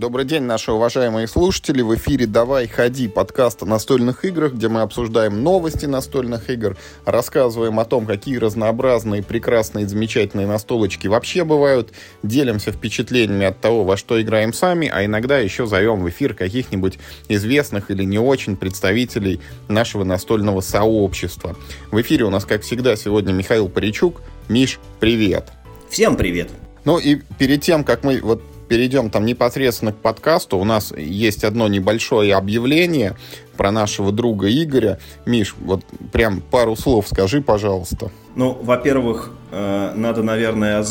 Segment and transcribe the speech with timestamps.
[0.00, 1.82] Добрый день, наши уважаемые слушатели.
[1.82, 7.78] В эфире «Давай, ходи» подкаст о настольных играх, где мы обсуждаем новости настольных игр, рассказываем
[7.78, 11.92] о том, какие разнообразные, прекрасные, замечательные настолочки вообще бывают,
[12.22, 16.98] делимся впечатлениями от того, во что играем сами, а иногда еще зовем в эфир каких-нибудь
[17.28, 21.56] известных или не очень представителей нашего настольного сообщества.
[21.90, 24.22] В эфире у нас, как всегда, сегодня Михаил Паричук.
[24.48, 25.50] Миш, привет!
[25.90, 26.48] Всем привет!
[26.86, 31.42] Ну и перед тем, как мы вот перейдем там непосредственно к подкасту, у нас есть
[31.42, 33.16] одно небольшое объявление
[33.56, 35.00] про нашего друга Игоря.
[35.26, 38.12] Миш, вот прям пару слов скажи, пожалуйста.
[38.36, 40.84] Ну, во-первых, э, надо, наверное,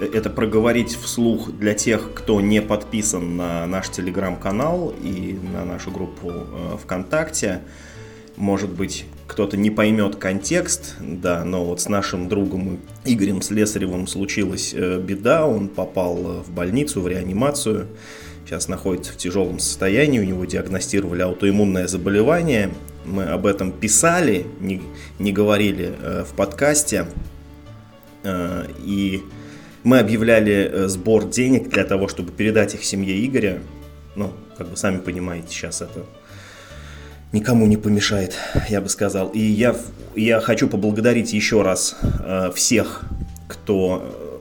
[0.00, 6.32] это проговорить вслух для тех, кто не подписан на наш телеграм-канал и на нашу группу
[6.32, 7.60] э, ВКонтакте
[8.36, 14.74] может быть, кто-то не поймет контекст, да, но вот с нашим другом Игорем Слесаревым случилась
[14.74, 17.86] э, беда, он попал в больницу, в реанимацию,
[18.44, 22.70] сейчас находится в тяжелом состоянии, у него диагностировали аутоиммунное заболевание,
[23.04, 24.82] мы об этом писали, не,
[25.18, 27.06] не говорили э, в подкасте,
[28.24, 29.22] э, и
[29.84, 33.60] мы объявляли сбор денег для того, чтобы передать их семье Игоря,
[34.16, 36.04] ну, как бы сами понимаете, сейчас это
[37.34, 38.36] никому не помешает,
[38.70, 39.28] я бы сказал.
[39.28, 39.76] И я,
[40.14, 43.02] я хочу поблагодарить еще раз э, всех,
[43.48, 44.40] кто,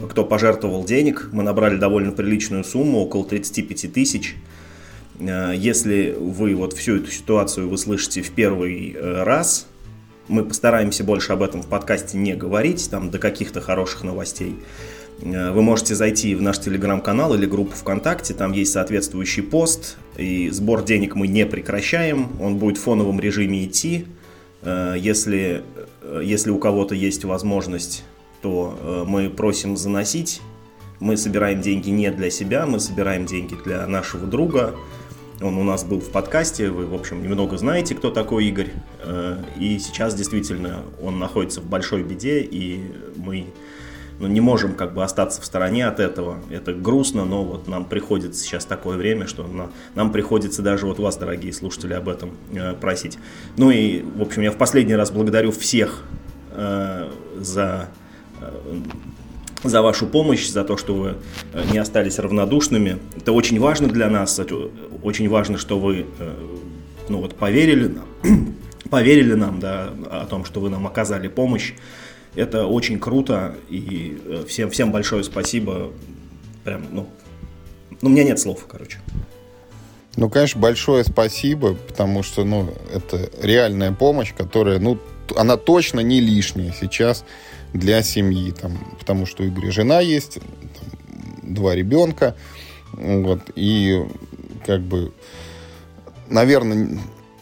[0.00, 1.28] э, кто пожертвовал денег.
[1.32, 4.36] Мы набрали довольно приличную сумму, около 35 тысяч.
[5.20, 9.66] Э, если вы вот всю эту ситуацию вы слышите в первый э, раз,
[10.26, 14.56] мы постараемся больше об этом в подкасте не говорить, там до каких-то хороших новостей.
[15.22, 20.50] Э, вы можете зайти в наш телеграм-канал или группу ВКонтакте, там есть соответствующий пост, и
[20.50, 24.06] сбор денег мы не прекращаем, он будет в фоновом режиме идти.
[24.62, 25.62] Э, если,
[26.02, 28.04] э, если у кого-то есть возможность,
[28.42, 30.40] то мы просим заносить.
[30.98, 34.74] Мы собираем деньги не для себя, мы собираем деньги для нашего друга.
[35.42, 38.70] Он у нас был в подкасте, вы, в общем, немного знаете, кто такой Игорь.
[39.58, 42.80] И сейчас действительно он находится в большой беде, и
[43.14, 43.44] мы
[44.20, 46.38] ну, не можем как бы остаться в стороне от этого.
[46.50, 50.98] Это грустно, но вот нам приходится сейчас такое время, что на, нам приходится даже вот
[50.98, 53.18] вас, дорогие слушатели, об этом э, просить.
[53.56, 56.04] Ну и, в общем, я в последний раз благодарю всех
[56.52, 57.88] э, за,
[58.42, 58.80] э,
[59.64, 61.14] за вашу помощь, за то, что вы
[61.54, 62.98] э, не остались равнодушными.
[63.16, 64.38] Это очень важно для нас,
[65.02, 66.34] очень важно, что вы э,
[67.08, 68.54] ну, вот, поверили нам,
[68.90, 71.72] поверили нам да, о том, что вы нам оказали помощь.
[72.34, 75.90] Это очень круто, и э, всем, всем большое спасибо.
[76.64, 77.08] Прям, ну,
[78.02, 78.98] ну, у меня нет слов, короче.
[80.16, 84.98] Ну, конечно, большое спасибо, потому что, ну, это реальная помощь, которая, ну,
[85.36, 87.24] она точно не лишняя сейчас
[87.72, 92.36] для семьи, там, потому что у Игоря жена есть, там, два ребенка,
[92.92, 94.04] вот, и
[94.66, 95.12] как бы,
[96.28, 96.98] наверное,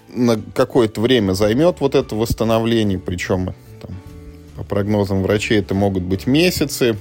[0.08, 3.54] на какое-то время займет вот это восстановление, причем
[4.58, 6.96] по прогнозам врачей это могут быть месяцы.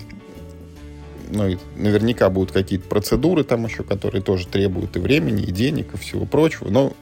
[1.31, 5.95] Ну, и наверняка будут какие-то процедуры там еще, которые тоже требуют и времени, и денег,
[5.95, 6.69] и всего прочего.
[6.69, 6.93] Но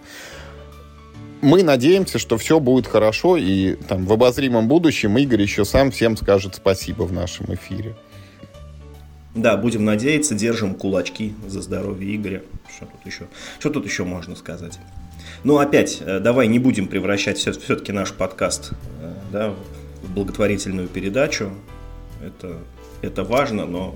[1.41, 6.15] мы надеемся, что все будет хорошо, и там в обозримом будущем Игорь еще сам всем
[6.15, 7.93] скажет спасибо в нашем эфире.
[9.35, 12.43] Да, будем надеяться, держим кулачки за здоровье Игоря.
[12.73, 13.27] Что тут еще,
[13.59, 14.79] что тут еще можно сказать?
[15.43, 19.53] Ну, опять, э, давай не будем превращать все-таки наш подкаст э, да,
[20.07, 21.51] благотворительную передачу.
[22.21, 22.57] Это,
[23.01, 23.95] это важно, но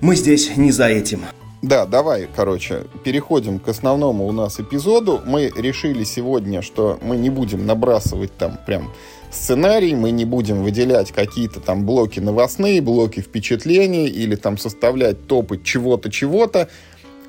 [0.00, 1.22] мы здесь не за этим.
[1.62, 5.20] Да, давай, короче, переходим к основному у нас эпизоду.
[5.24, 8.92] Мы решили сегодня, что мы не будем набрасывать там прям
[9.30, 15.60] сценарий, мы не будем выделять какие-то там блоки новостные, блоки впечатлений или там составлять топы
[15.62, 16.68] чего-то, чего-то.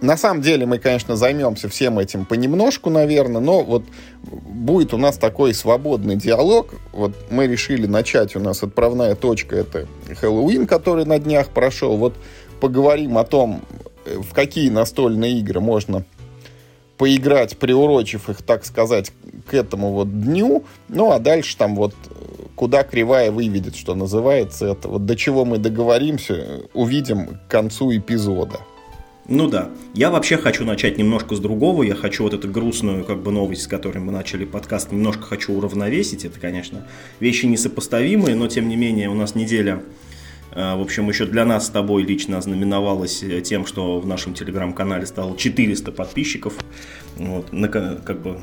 [0.03, 3.85] На самом деле мы, конечно, займемся всем этим понемножку, наверное, но вот
[4.21, 6.73] будет у нас такой свободный диалог.
[6.91, 9.87] Вот мы решили начать, у нас отправная точка, это
[10.19, 11.95] Хэллоуин, который на днях прошел.
[11.95, 12.15] Вот
[12.59, 13.61] поговорим о том,
[14.05, 16.03] в какие настольные игры можно
[16.97, 19.13] поиграть, приурочив их, так сказать,
[19.49, 20.65] к этому вот дню.
[20.89, 21.95] Ну, а дальше там вот
[22.55, 24.89] куда кривая выведет, что называется это.
[24.89, 28.59] Вот до чего мы договоримся, увидим к концу эпизода.
[29.27, 29.69] Ну да.
[29.93, 31.83] Я вообще хочу начать немножко с другого.
[31.83, 35.53] Я хочу вот эту грустную как бы новость, с которой мы начали подкаст, немножко хочу
[35.53, 36.25] уравновесить.
[36.25, 36.85] Это, конечно,
[37.19, 39.81] вещи несопоставимые, но тем не менее у нас неделя
[40.51, 44.33] э, в общем, еще для нас с тобой лично ознаменовалось э, тем, что в нашем
[44.33, 46.55] телеграм-канале стало 400 подписчиков.
[47.15, 48.41] Вот, как бы,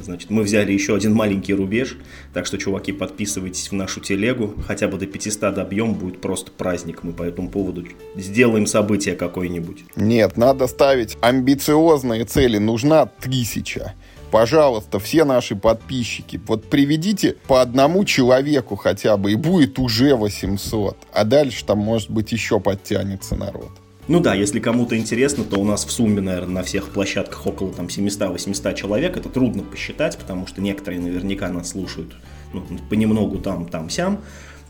[0.00, 1.96] Значит, мы взяли еще один маленький рубеж,
[2.32, 7.02] так что, чуваки, подписывайтесь в нашу телегу, хотя бы до 500 добьем, будет просто праздник,
[7.02, 7.86] мы по этому поводу
[8.16, 9.84] сделаем событие какое-нибудь.
[9.96, 13.94] Нет, надо ставить амбициозные цели, нужна тысяча.
[14.30, 20.96] Пожалуйста, все наши подписчики, вот приведите по одному человеку хотя бы, и будет уже 800.
[21.12, 23.70] А дальше там, может быть, еще подтянется народ.
[24.08, 27.74] Ну да, если кому-то интересно, то у нас в сумме, наверное, на всех площадках около
[27.74, 29.18] там 700-800 человек.
[29.18, 32.16] Это трудно посчитать, потому что некоторые наверняка нас слушают
[32.54, 34.22] ну, понемногу там, там, сям.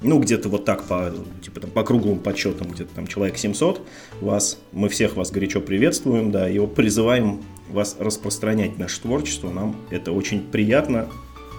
[0.03, 3.81] Ну, где-то вот так по, типа, там, по круглым подсчетам, где-то там человек 700
[4.21, 4.59] вас.
[4.73, 9.51] Мы всех вас горячо приветствуем, да, и призываем вас распространять наше творчество.
[9.51, 11.09] Нам это очень приятно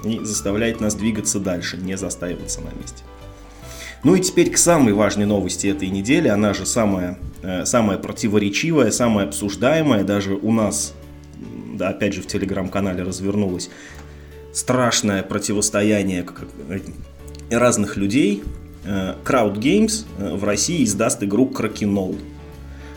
[0.03, 3.03] и заставляет нас двигаться дальше, не застаиваться на месте.
[4.03, 6.27] Ну и теперь к самой важной новости этой недели.
[6.27, 10.03] Она же самая, э, самая противоречивая, самая обсуждаемая.
[10.03, 10.93] Даже у нас,
[11.73, 13.69] да, опять же, в телеграм-канале развернулось
[14.53, 16.25] страшное противостояние
[17.51, 18.43] разных людей.
[18.85, 22.15] Э, Crowd Games э, в России издаст игру Кракенол.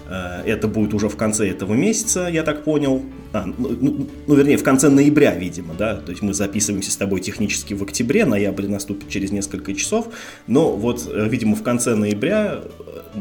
[0.09, 3.03] Э, это будет уже в конце этого месяца, я так понял.
[3.33, 5.97] А, ну, ну, ну, вернее, в конце ноября, видимо, да.
[5.97, 10.09] То есть мы записываемся с тобой технически в октябре, ноябрь наступит через несколько часов.
[10.47, 13.21] Но вот, э, видимо, в конце ноября э,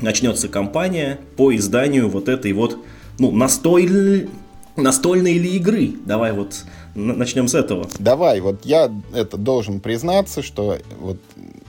[0.00, 2.78] начнется кампания по изданию вот этой вот,
[3.18, 4.28] ну, настоль...
[4.76, 5.92] настольной или игры.
[6.06, 6.64] Давай вот
[6.94, 7.88] начнем с этого.
[7.98, 11.18] Давай, вот я это должен признаться, что вот,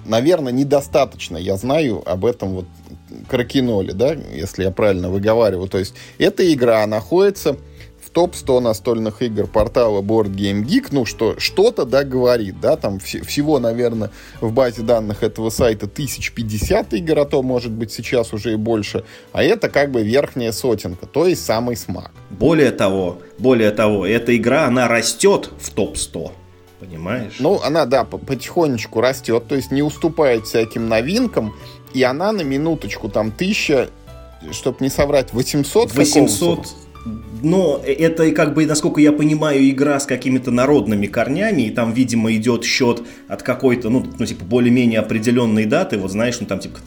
[0.05, 2.65] наверное, недостаточно я знаю об этом вот
[3.29, 5.67] Кракеноле, да, если я правильно выговариваю.
[5.67, 7.57] То есть эта игра находится
[8.13, 13.25] топ-100 настольных игр портала Board Game Geek, ну что, что-то, да, говорит, да, там вс-
[13.25, 18.53] всего, наверное, в базе данных этого сайта 1050 игр, а то, может быть, сейчас уже
[18.53, 22.11] и больше, а это как бы верхняя сотенка, то есть самый смак.
[22.29, 26.31] Более того, более того, эта игра, она растет в топ-100,
[26.79, 27.33] понимаешь?
[27.39, 31.55] Ну, она, да, потихонечку растет, то есть не уступает всяким новинкам,
[31.93, 33.89] и она на минуточку там тысяча,
[34.51, 36.82] чтобы не соврать, 800 800
[37.43, 42.33] но это, как бы, насколько я понимаю, игра с какими-то народными корнями, и там, видимо,
[42.33, 46.79] идет счет от какой-то, ну, ну типа, более-менее определенной даты, вот знаешь, ну, там, типа,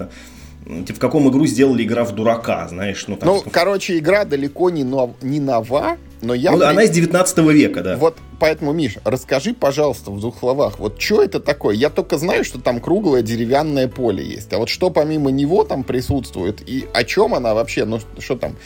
[0.66, 3.50] в каком игру сделали игра в дурака, знаешь, ну, там, ну типа...
[3.50, 5.12] короче, игра далеко не, нов...
[5.22, 6.50] не нова, но я...
[6.52, 7.96] Ну, она из 19 века, да.
[7.96, 11.76] Вот поэтому, Миш, расскажи, пожалуйста, в двух словах, вот что это такое?
[11.76, 15.84] Я только знаю, что там круглое деревянное поле есть, а вот что помимо него там
[15.84, 18.56] присутствует, и о чем она вообще, ну, что там,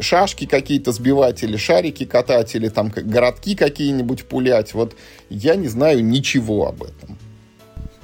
[0.00, 4.96] шашки какие-то сбивать, или шарики катать, или там городки какие-нибудь пулять, вот
[5.28, 7.18] я не знаю ничего об этом.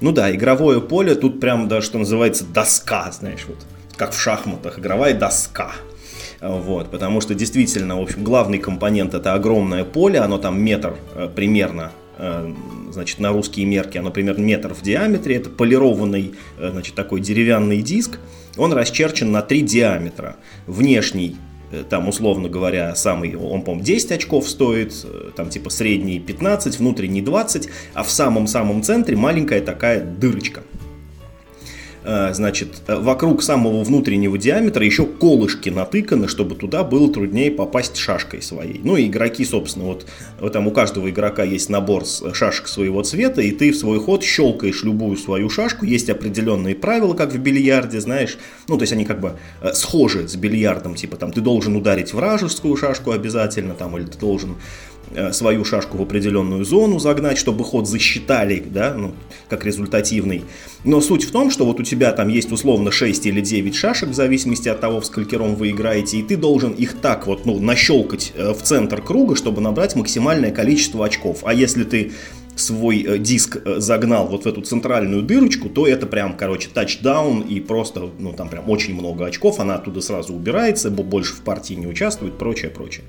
[0.00, 3.58] Ну да, игровое поле, тут прям, да, что называется, доска, знаешь, вот,
[3.96, 5.72] как в шахматах, игровая доска.
[6.40, 11.30] Вот, потому что действительно, в общем, главный компонент это огромное поле, оно там метр э,
[11.34, 12.52] примерно э,
[12.92, 17.80] значит, на русские мерки, оно примерно метр в диаметре, это полированный, э, значит, такой деревянный
[17.80, 18.18] диск,
[18.58, 20.36] он расчерчен на три диаметра.
[20.66, 21.36] Внешний,
[21.84, 24.94] там, условно говоря, самый, он, по-моему, 10 очков стоит,
[25.36, 30.75] там, типа, средний 15, внутренний 20, а в самом-самом центре маленькая такая дырочка– Э,
[32.32, 38.42] значит, э, вокруг самого внутреннего диаметра еще колышки натыканы, чтобы туда было труднее попасть шашкой
[38.42, 38.80] своей.
[38.82, 40.06] Ну и игроки, собственно, вот,
[40.40, 44.22] вот там у каждого игрока есть набор шашек своего цвета, и ты в свой ход
[44.22, 45.84] щелкаешь любую свою шашку.
[45.84, 48.38] Есть определенные правила, как в бильярде, знаешь.
[48.68, 52.12] Ну, то есть они как бы э, схожи с бильярдом, типа там ты должен ударить
[52.12, 54.56] вражескую шашку обязательно, там, или ты должен
[54.95, 54.95] Э,
[55.32, 59.14] свою шашку в определенную зону загнать, чтобы ход засчитали, да, ну,
[59.48, 60.44] как результативный.
[60.84, 64.10] Но суть в том, что вот у тебя там есть условно 6 или 9 шашек,
[64.10, 67.58] в зависимости от того, в сколькером вы играете, и ты должен их так вот, ну,
[67.58, 71.40] нащелкать э, в центр круга, чтобы набрать максимальное количество очков.
[71.44, 72.12] А если ты
[72.56, 77.60] свой э, диск загнал вот в эту центральную дырочку, то это прям, короче, тачдаун и
[77.60, 81.86] просто, ну, там прям очень много очков, она оттуда сразу убирается, больше в партии не
[81.86, 83.04] участвует, прочее, прочее.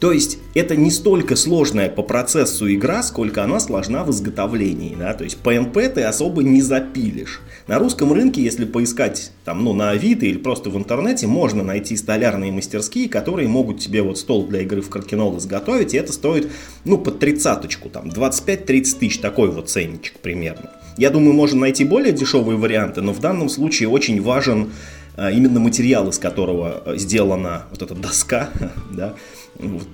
[0.00, 4.94] То есть это не столько сложная по процессу игра, сколько она сложна в изготовлении.
[4.94, 5.14] Да?
[5.14, 7.40] То есть PNP ты особо не запилишь.
[7.66, 11.96] На русском рынке, если поискать там, ну, на Авито или просто в интернете, можно найти
[11.96, 16.50] столярные мастерские, которые могут тебе вот стол для игры в каркинол изготовить, и это стоит
[16.84, 20.70] ну, под тридцаточку, там 25-30 тысяч, такой вот ценничек примерно.
[20.96, 24.70] Я думаю, можно найти более дешевые варианты, но в данном случае очень важен
[25.16, 28.50] а, именно материал, из которого э, сделана вот эта доска,
[28.92, 29.14] да,
[29.58, 29.88] вот,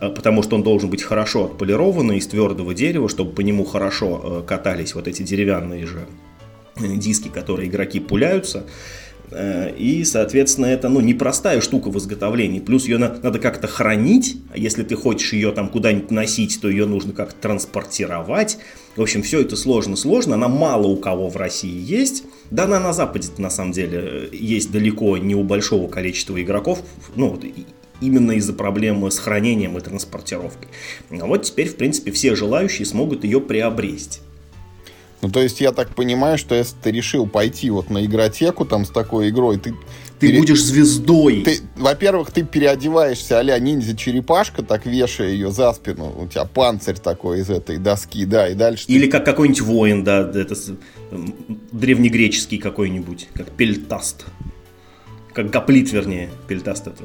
[0.00, 4.20] а потому что он должен быть хорошо отполированный из твердого дерева, чтобы по нему хорошо
[4.22, 6.06] э, катались вот эти деревянные же
[6.76, 8.64] э, диски, которые игроки пуляются.
[9.30, 12.60] Э, и, соответственно, это ну, непростая штука в изготовлении.
[12.60, 14.38] Плюс ее надо, надо как-то хранить.
[14.52, 18.58] А если ты хочешь ее там куда-нибудь носить, то ее нужно как-то транспортировать.
[18.96, 20.34] В общем, все это сложно-сложно.
[20.36, 22.24] Она мало у кого в России есть.
[22.50, 26.82] Да, она на Западе, на самом деле, есть далеко не у большого количества игроков.
[27.14, 27.44] Ну, вот,
[28.00, 30.68] именно из-за проблемы с хранением и транспортировкой.
[31.10, 34.20] А вот теперь, в принципе, все желающие смогут ее приобрести.
[35.22, 38.84] Ну, то есть, я так понимаю, что если ты решил пойти вот на игротеку там
[38.84, 39.74] с такой игрой, ты...
[40.18, 40.38] Ты пере...
[40.38, 41.42] будешь звездой.
[41.42, 46.14] Ты, во-первых, ты переодеваешься а-ля ниндзя-черепашка, так вешая ее за спину.
[46.18, 48.84] У тебя панцирь такой из этой доски, да, и дальше...
[48.88, 49.12] Или ты...
[49.12, 50.54] как какой-нибудь воин, да, это
[51.72, 54.24] древнегреческий какой-нибудь, как пельтаст.
[55.34, 57.02] Как гоплит, вернее, пельтаст это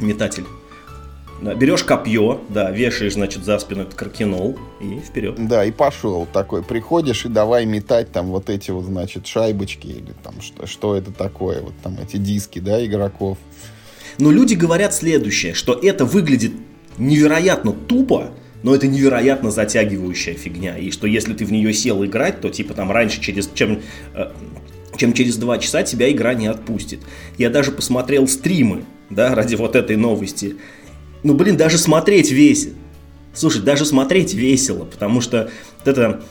[0.00, 0.44] метатель.
[1.42, 5.34] Да, берешь копье, да, вешаешь, значит, за спину этот каркинол и вперед.
[5.46, 6.62] Да, и пошел такой.
[6.62, 11.12] Приходишь и давай метать там вот эти вот, значит, шайбочки или там что, что это
[11.12, 13.36] такое, вот там эти диски, да, игроков.
[14.18, 16.52] Но люди говорят следующее, что это выглядит
[16.96, 18.30] невероятно тупо,
[18.62, 20.78] но это невероятно затягивающая фигня.
[20.78, 23.82] И что если ты в нее сел играть, то типа там раньше, через, чем,
[24.14, 24.32] э,
[24.96, 27.00] чем через два часа тебя игра не отпустит.
[27.36, 30.56] Я даже посмотрел стримы, да, ради вот этой новости.
[31.22, 32.74] Ну, блин, даже смотреть весело.
[33.34, 35.50] Слушай, даже смотреть весело, потому что
[35.84, 36.22] это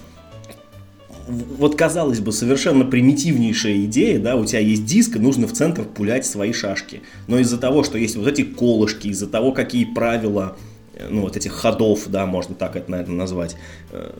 [1.27, 5.83] вот казалось бы совершенно примитивнейшая идея, да, у тебя есть диск, и нужно в центр
[5.83, 7.01] пулять свои шашки.
[7.27, 10.57] Но из-за того, что есть вот эти колышки, из-за того, какие правила,
[10.93, 13.55] э, ну вот этих ходов, да, можно так это, наверное, назвать,
[13.91, 14.11] э,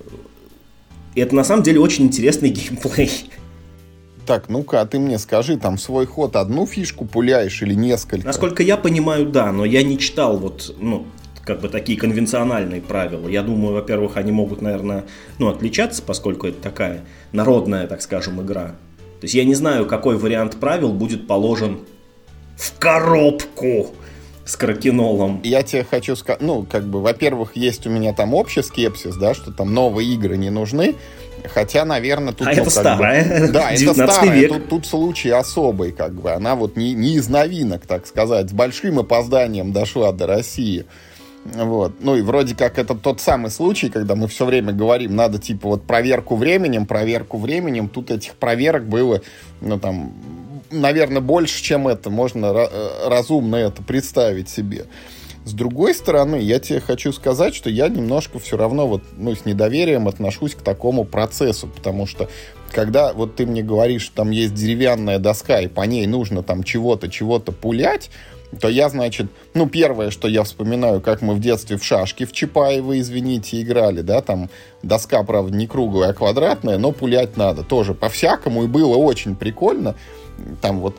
[1.15, 3.11] это на самом деле очень интересный геймплей.
[4.25, 8.25] Так, ну-ка, а ты мне скажи, там свой ход одну фишку пуляешь или несколько?
[8.25, 11.05] Насколько я понимаю, да, но я не читал вот, ну,
[11.43, 13.27] как бы такие конвенциональные правила.
[13.27, 15.05] Я думаю, во-первых, они могут, наверное,
[15.37, 18.75] ну, отличаться, поскольку это такая народная, так скажем, игра.
[19.19, 21.81] То есть я не знаю, какой вариант правил будет положен
[22.57, 23.91] в коробку
[24.45, 25.41] с кракенолом.
[25.43, 29.33] Я тебе хочу сказать, ну, как бы, во-первых, есть у меня там общий скепсис, да,
[29.33, 30.95] что там новые игры не нужны,
[31.53, 32.47] Хотя, наверное, тут...
[32.47, 33.47] А ну, это старая.
[33.47, 34.39] Бы, да, это старая.
[34.39, 34.51] Век.
[34.51, 36.31] Тут, тут случай особый, как бы.
[36.31, 38.49] Она вот не, не из новинок, так сказать.
[38.49, 40.85] С большим опозданием дошла до России.
[41.45, 41.93] Вот.
[41.99, 45.69] Ну и вроде как это тот самый случай, когда мы все время говорим, надо типа
[45.69, 47.87] вот проверку временем, проверку временем.
[47.87, 49.21] Тут этих проверок было,
[49.61, 50.13] ну там,
[50.71, 52.09] наверное, больше, чем это.
[52.09, 54.85] Можно э, разумно это представить себе.
[55.45, 59.45] С другой стороны, я тебе хочу сказать, что я немножко все равно вот, ну, с
[59.45, 62.29] недоверием отношусь к такому процессу, потому что
[62.71, 66.63] когда вот ты мне говоришь, что там есть деревянная доска, и по ней нужно там
[66.63, 68.09] чего-то, чего-то пулять,
[68.59, 72.31] то я, значит, ну, первое, что я вспоминаю, как мы в детстве в шашки в
[72.31, 74.49] Чапаево, извините, играли, да, там
[74.81, 79.93] доска, правда, не круглая, а квадратная, но пулять надо тоже по-всякому, и было очень прикольно.
[80.61, 80.95] Там вот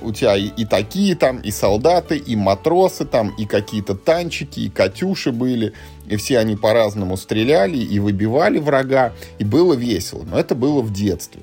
[0.00, 4.68] у тебя и, и такие там, и солдаты, и матросы там, и какие-то танчики, и
[4.68, 5.72] катюши были,
[6.06, 10.92] и все они по-разному стреляли и выбивали врага, и было весело, но это было в
[10.92, 11.42] детстве.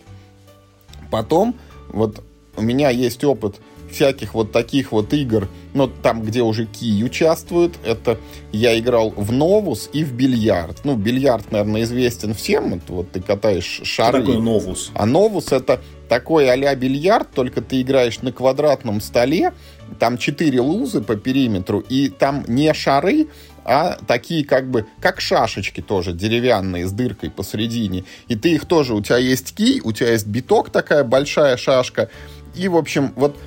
[1.12, 1.56] Потом,
[1.90, 2.24] вот
[2.58, 3.56] у меня есть опыт
[3.96, 8.20] всяких вот таких вот игр, но там, где уже Ки участвуют, это
[8.52, 10.82] я играл в Новус и в бильярд.
[10.84, 14.20] Ну, бильярд, наверное, известен всем, это вот ты катаешь шары.
[14.20, 14.92] Что такое Новус?
[14.94, 19.54] А Новус это такой а-ля бильярд, только ты играешь на квадратном столе,
[19.98, 23.28] там четыре лузы по периметру, и там не шары,
[23.64, 28.04] а такие как бы, как шашечки тоже, деревянные, с дыркой посередине.
[28.28, 32.10] И ты их тоже, у тебя есть кий, у тебя есть биток такая большая шашка,
[32.56, 33.38] и, в общем, вот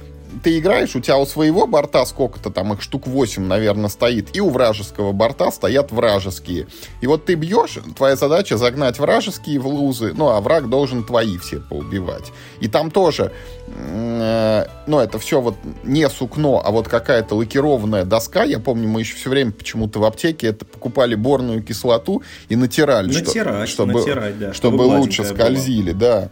[0.42, 4.40] ты играешь, у тебя у своего борта сколько-то там, их штук 8, наверное, стоит, и
[4.40, 6.66] у вражеского борта стоят вражеские.
[7.00, 11.38] И вот ты бьешь, твоя задача загнать вражеские в лузы, ну, а враг должен твои
[11.38, 12.32] все поубивать.
[12.60, 13.32] И там тоже,
[13.66, 18.44] э, ну, это все вот не сукно, а вот какая-то лакированная доска.
[18.44, 23.12] Я помню, мы еще все время почему-то в аптеке это покупали борную кислоту и натирали.
[23.12, 24.54] Натирать, что, чтобы, натирать, да.
[24.54, 26.00] Чтобы, чтобы лучше скользили, была.
[26.00, 26.30] да.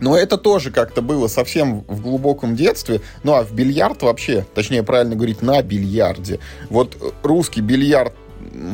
[0.00, 3.00] Но это тоже как-то было совсем в глубоком детстве.
[3.22, 6.40] Ну а в бильярд вообще, точнее правильно говорить, на бильярде.
[6.68, 8.14] Вот русский бильярд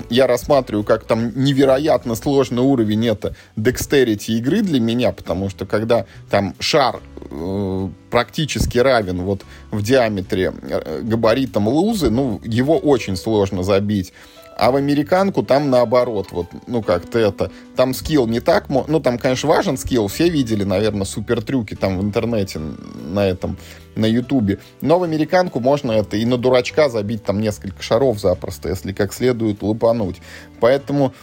[0.09, 6.07] я рассматриваю как там невероятно сложный уровень это декстерити игры для меня, потому что когда
[6.31, 7.01] там шар
[7.31, 14.13] э, практически равен вот в диаметре э, габаритам лузы, ну, его очень сложно забить.
[14.61, 19.17] А в американку там наоборот, вот, ну как-то это, там скилл не так, ну там,
[19.17, 23.57] конечно, важен скилл, все видели, наверное, супер трюки там в интернете на этом,
[23.97, 28.69] на ютубе, но в американку можно это и на дурачка забить там несколько шаров запросто,
[28.69, 30.21] если как следует лупануть.
[30.61, 31.15] Поэтому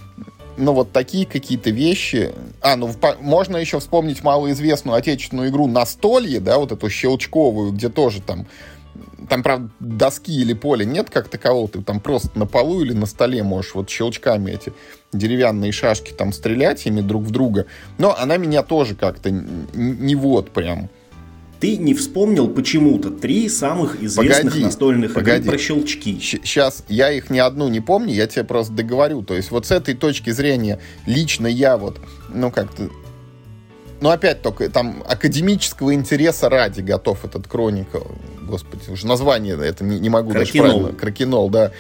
[0.58, 2.34] ну, вот такие какие-то вещи.
[2.62, 2.90] А, ну,
[3.22, 8.48] можно еще вспомнить малоизвестную отечественную игру «Настолье», да, вот эту щелчковую, где тоже там
[9.30, 13.06] там, правда, доски или поля нет как такового, ты там просто на полу или на
[13.06, 14.74] столе можешь вот щелчками эти
[15.14, 17.66] деревянные шашки там стрелять ими друг в друга.
[17.98, 20.90] Но она меня тоже как-то не вот прям.
[21.60, 25.40] Ты не вспомнил почему-то три самых известных погоди, настольных погоди.
[25.40, 26.20] игры про щелчки.
[26.22, 29.24] Сейчас я их ни одну не помню, я тебе просто договорю.
[29.24, 32.00] То есть вот с этой точки зрения лично я вот,
[32.32, 32.90] ну как-то
[34.00, 38.00] ну, опять только там академического интереса ради готов этот Кроникл.
[38.42, 40.66] Господи, уже название это не, не могу Кракенол.
[40.66, 41.00] даже правильно.
[41.00, 41.72] Кракенол, да.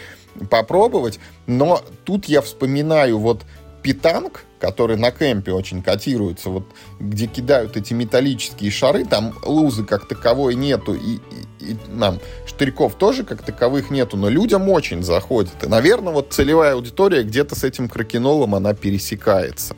[0.49, 1.19] Попробовать.
[1.45, 3.43] Но тут я вспоминаю вот
[3.81, 6.65] питанг, который на кемпе очень котируется, вот
[6.99, 11.15] где кидают эти металлические шары, там лузы как таковой нету, и,
[11.61, 15.63] и, и нам штырьков тоже как таковых нету, но людям очень заходит.
[15.63, 19.75] И, наверное, вот целевая аудитория где-то с этим кракенолом, она пересекается.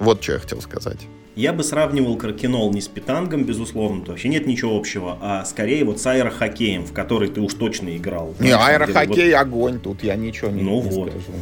[0.00, 0.98] Вот что я хотел сказать.
[1.36, 5.84] Я бы сравнивал кракенол не с питангом, безусловно, то вообще нет ничего общего, а скорее
[5.84, 8.34] вот с аэрохоккеем, в который ты уж точно играл.
[8.40, 9.40] Не, аэрохоккей вот...
[9.40, 11.10] огонь, тут я ничего не, ну не вот.
[11.10, 11.38] скажу.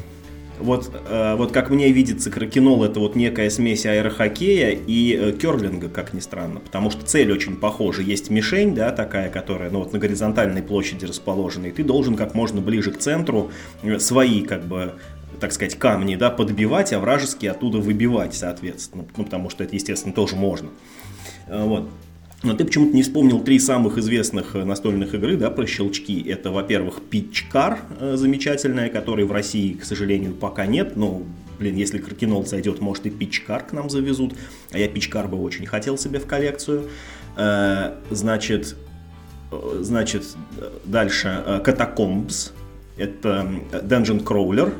[0.59, 5.89] Вот, э, вот как мне видится, кракенол это вот некая смесь аэрохоккея и э, керлинга,
[5.89, 8.03] как ни странно, потому что цель очень похожа.
[8.03, 12.35] Есть мишень, да, такая, которая, ну вот на горизонтальной площади расположена, и ты должен как
[12.35, 14.95] можно ближе к центру э, свои как бы
[15.41, 19.07] так сказать, камни, да, подбивать, а вражеские оттуда выбивать, соответственно.
[19.17, 20.69] Ну, потому что это, естественно, тоже можно.
[21.47, 21.89] А, вот.
[22.43, 26.23] Но ты почему-то не вспомнил три самых известных э, настольных игры, да, про щелчки.
[26.29, 30.97] Это, во-первых, Питчкар э, замечательная, которой в России, к сожалению, пока нет.
[30.97, 31.23] Но,
[31.59, 34.35] блин, если Кракенол зайдет, может и Питчкар к нам завезут.
[34.71, 36.89] А я Питчкар бы очень хотел себе в коллекцию.
[37.37, 38.77] Э, значит,
[39.81, 40.37] значит,
[40.85, 42.53] дальше Катакомбс.
[42.97, 44.75] Это Dungeon Crawler,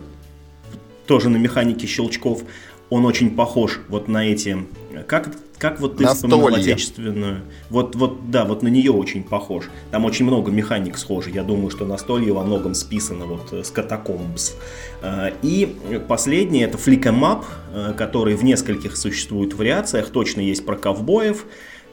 [1.09, 2.45] тоже на механике щелчков,
[2.91, 4.59] он очень похож вот на эти...
[5.07, 7.43] Как, как вот ты на вспоминал отечественную?
[7.71, 9.65] Вот, вот, да, вот на нее очень похож.
[9.91, 11.31] Там очень много механик схожи.
[11.31, 14.55] Я думаю, что настолье во многом списано вот с катакомбс.
[15.03, 15.77] Э, и
[16.09, 20.11] последнее это фликэмап, э, который в нескольких существует вариациях.
[20.11, 21.45] Точно есть про ковбоев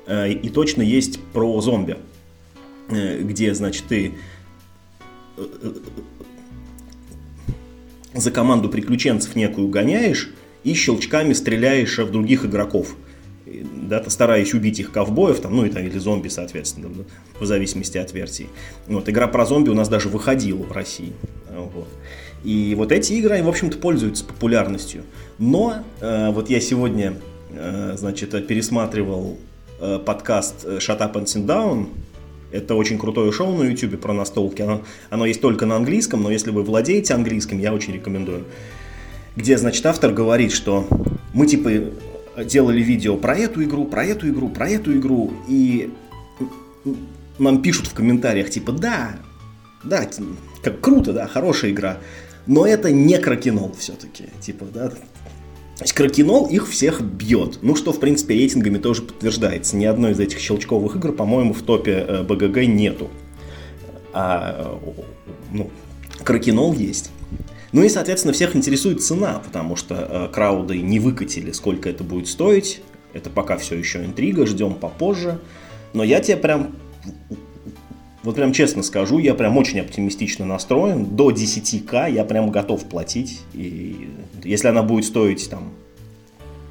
[0.07, 1.97] э, и точно есть про зомби.
[2.87, 4.13] Где, значит, ты
[8.15, 10.31] за команду приключенцев некую гоняешь
[10.63, 12.95] и щелчками стреляешь в других игроков.
[13.45, 16.89] Да, стараясь убить их ковбоев, там, ну и там, или зомби, соответственно,
[17.39, 18.49] в зависимости от версии.
[18.87, 21.13] Вот, игра про зомби у нас даже выходила в России.
[21.51, 21.87] Вот.
[22.43, 25.03] И вот эти игры, в общем-то, пользуются популярностью.
[25.37, 27.15] Но э, вот я сегодня,
[27.51, 29.37] э, значит, пересматривал
[29.79, 31.89] э, подкаст Shut Up and Sit Down
[32.55, 34.61] это очень крутое шоу на YouTube про настолки.
[34.61, 38.45] Оно, оно есть только на английском, но если вы владеете английским, я очень рекомендую.
[39.35, 40.87] Где, значит, автор говорит, что
[41.33, 41.69] мы типа
[42.45, 45.91] делали видео про эту игру, про эту игру, про эту игру, и
[47.37, 49.17] нам пишут в комментариях, типа, да,
[49.83, 50.09] да,
[50.63, 51.97] как круто, да, хорошая игра,
[52.45, 54.91] но это не кракенол все-таки, типа, да,
[55.93, 57.59] кракенол их всех бьет.
[57.61, 59.75] Ну, что, в принципе, рейтингами тоже подтверждается.
[59.75, 63.09] Ни одной из этих щелчковых игр, по-моему, в топе э, БГГ нету.
[64.13, 64.79] А,
[65.51, 65.69] ну,
[66.23, 67.11] кракенол есть.
[67.71, 72.27] Ну и, соответственно, всех интересует цена, потому что э, крауды не выкатили, сколько это будет
[72.29, 72.81] стоить.
[73.13, 75.39] Это пока все еще интрига, ждем попозже.
[75.93, 76.75] Но я тебе прям
[78.25, 81.05] вот прям честно скажу, я прям очень оптимистично настроен.
[81.05, 83.41] До 10к я прям готов платить.
[83.53, 84.09] И
[84.43, 85.71] если она будет стоить там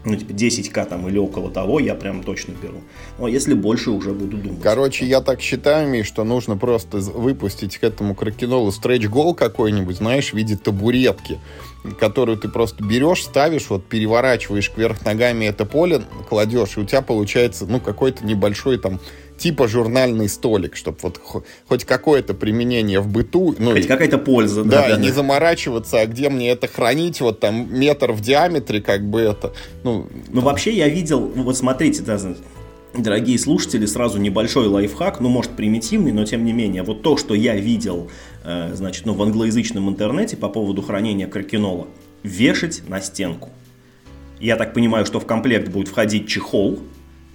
[0.05, 2.79] ну, типа 10к там или около того, я прям точно беру.
[3.19, 4.61] Но если больше, уже буду думать.
[4.63, 10.31] Короче, я так считаю, Миш, что нужно просто выпустить к этому кракенолу стретч-гол какой-нибудь, знаешь,
[10.31, 11.39] в виде табуретки,
[11.99, 17.01] которую ты просто берешь, ставишь, вот переворачиваешь кверх ногами это поле, кладешь, и у тебя
[17.01, 19.01] получается, ну, какой-то небольшой там
[19.37, 21.21] типа журнальный столик, чтобы вот
[21.67, 23.55] хоть какое-то применение в быту.
[23.59, 24.65] Ну, хоть какая-то польза.
[24.65, 28.21] Да, да, да, и не заморачиваться, а где мне это хранить, вот там метр в
[28.21, 29.53] диаметре, как бы это.
[29.83, 32.19] Ну, ну вообще я видел, вот смотрите, да,
[32.97, 37.35] дорогие слушатели, сразу небольшой лайфхак, ну, может, примитивный, но тем не менее, вот то, что
[37.35, 38.11] я видел,
[38.45, 41.89] э, значит, ну, в англоязычном интернете по поводу хранения кракенола,
[42.23, 43.51] вешать на стенку.
[44.41, 46.79] Я так понимаю, что в комплект будет входить чехол,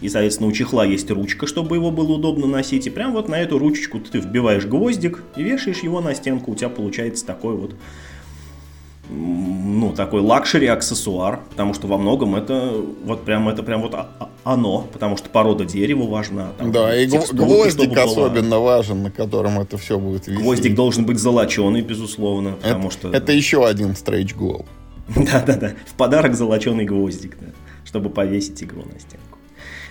[0.01, 2.87] и, соответственно, у чехла есть ручка, чтобы его было удобно носить.
[2.87, 6.51] И прям вот на эту ручечку ты вбиваешь гвоздик и вешаешь его на стенку.
[6.51, 7.73] У тебя получается такой вот
[9.11, 13.95] ну, такой luxury аксессуар, потому что во многом это вот прям это прям вот
[14.43, 16.51] оно, потому что порода дерева важна.
[16.57, 18.59] Там, да, и гвоздик особенно была.
[18.59, 20.43] важен, на котором это все будет висеть.
[20.43, 23.11] Гвоздик должен быть золоченый, безусловно, потому это, что...
[23.11, 24.65] Это еще один stretch goal.
[25.15, 27.47] Да-да-да, в подарок золоченый гвоздик, да,
[27.85, 29.28] чтобы повесить игру на стенку.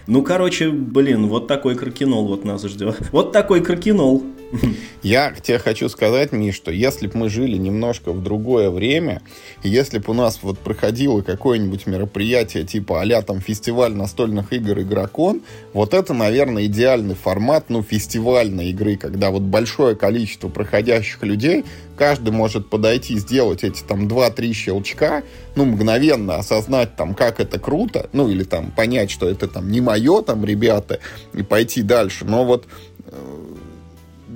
[0.09, 2.97] Ну, короче, блин, вот такой кракенол вот нас ждет.
[3.13, 4.25] Вот такой кракенол.
[5.03, 9.23] Я тебе хочу сказать, Миш, что если бы мы жили немножко в другое время,
[9.63, 15.43] если бы у нас вот проходило какое-нибудь мероприятие типа а там фестиваль настольных игр «Игрокон»,
[15.73, 21.65] вот это, наверное, идеальный формат, ну, фестивальной игры, когда вот большое количество проходящих людей,
[21.97, 25.23] каждый может подойти, сделать эти там 2-3 щелчка,
[25.57, 29.81] ну, мгновенно осознать там, как это круто, ну, или там понять, что это там не
[29.81, 31.01] мое, там, ребята,
[31.35, 32.25] и пойти дальше.
[32.25, 32.67] Но вот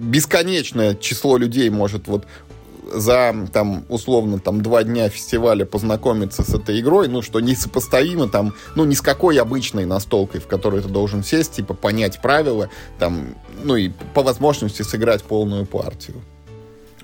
[0.03, 2.27] бесконечное число людей может вот
[2.93, 8.55] за, там, условно, там, два дня фестиваля познакомиться с этой игрой, ну, что несопоставимо, там,
[8.75, 13.35] ну, ни с какой обычной настолкой, в которой ты должен сесть, типа, понять правила, там,
[13.65, 16.21] ну, и по возможности сыграть полную партию.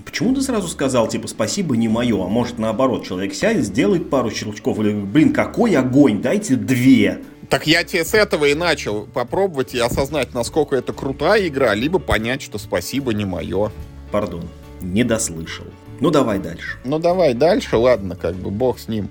[0.05, 4.31] Почему ты сразу сказал, типа, спасибо, не мое, а может, наоборот, человек сядет, сделает пару
[4.31, 7.23] щелчков, или, блин, какой огонь, дайте две.
[7.49, 11.99] Так я тебе с этого и начал попробовать и осознать, насколько это крутая игра, либо
[11.99, 13.73] понять, что спасибо не мое.
[14.11, 14.45] Пардон,
[14.83, 15.65] не дослышал.
[16.01, 16.79] Ну давай дальше.
[16.85, 19.09] Ну давай дальше, ладно, как бы бог с ним.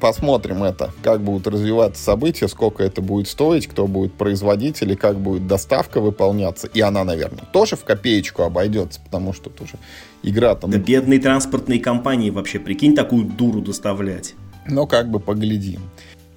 [0.00, 5.18] Посмотрим это, как будут развиваться события, сколько это будет стоить, кто будет производитель и как
[5.18, 6.68] будет доставка выполняться.
[6.68, 9.74] И она, наверное, тоже в копеечку обойдется, потому что тут уже
[10.22, 10.70] игра там...
[10.70, 14.34] Да бедные транспортные компании вообще, прикинь, такую дуру доставлять.
[14.68, 15.80] Ну, как бы поглядим.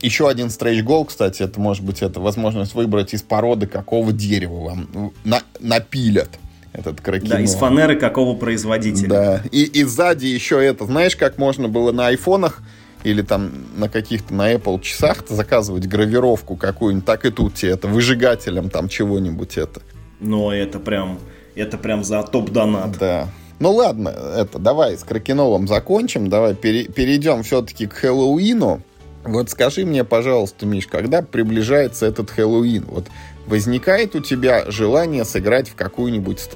[0.02, 4.64] Еще один стретч гол, кстати, это может быть это возможность выбрать из породы какого дерева
[4.64, 6.30] вам на, напилят
[6.72, 7.38] этот кракенол.
[7.38, 9.10] Да, из фанеры какого производителя.
[9.10, 12.62] Да, и, и сзади еще это, знаешь, как можно было на айфонах
[13.04, 17.88] или там на каких-то на Apple часах заказывать гравировку какую-нибудь, так и тут тебе это
[17.88, 19.82] выжигателем там чего-нибудь это.
[20.20, 21.20] Но это прям,
[21.56, 22.98] это прям за топ-донат.
[23.00, 23.28] Да.
[23.60, 28.82] Ну ладно, это давай с Кракеновым закончим, давай пере, перейдем все-таки к Хэллоуину.
[29.30, 33.06] Вот скажи мне, пожалуйста, Миш, когда приближается этот Хэллоуин, вот
[33.46, 36.50] возникает у тебя желание сыграть в какую-нибудь...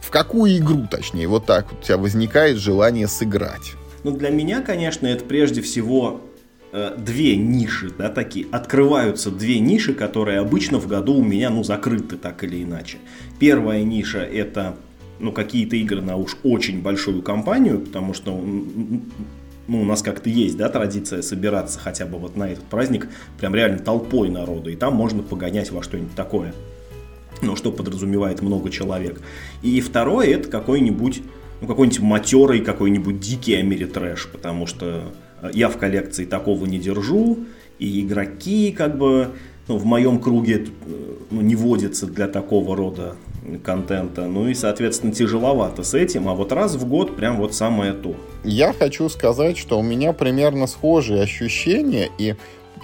[0.00, 3.72] В какую игру, точнее, вот так вот у тебя возникает желание сыграть?
[4.04, 6.20] Ну, для меня, конечно, это прежде всего
[6.72, 8.46] э, две ниши, да, такие.
[8.50, 12.98] Открываются две ниши, которые обычно в году у меня, ну, закрыты так или иначе.
[13.38, 14.76] Первая ниша это
[15.18, 18.42] ну, какие-то игры на уж очень большую компанию, потому что
[19.68, 23.54] ну, у нас как-то есть, да, традиция собираться хотя бы вот на этот праздник прям
[23.54, 26.54] реально толпой народу, и там можно погонять во что-нибудь такое,
[27.42, 29.20] ну, что подразумевает много человек.
[29.62, 31.22] И второе, это какой-нибудь,
[31.60, 35.12] ну, какой-нибудь матерый, какой-нибудь дикий Америтрэш, потому что
[35.52, 37.38] я в коллекции такого не держу,
[37.78, 39.28] и игроки, как бы,
[39.68, 40.66] ну, в моем круге
[41.30, 43.16] ну, не водятся для такого рода
[43.56, 44.26] контента.
[44.26, 48.14] Ну и, соответственно, тяжеловато с этим, а вот раз в год прям вот самое то.
[48.44, 52.36] Я хочу сказать, что у меня примерно схожие ощущения, и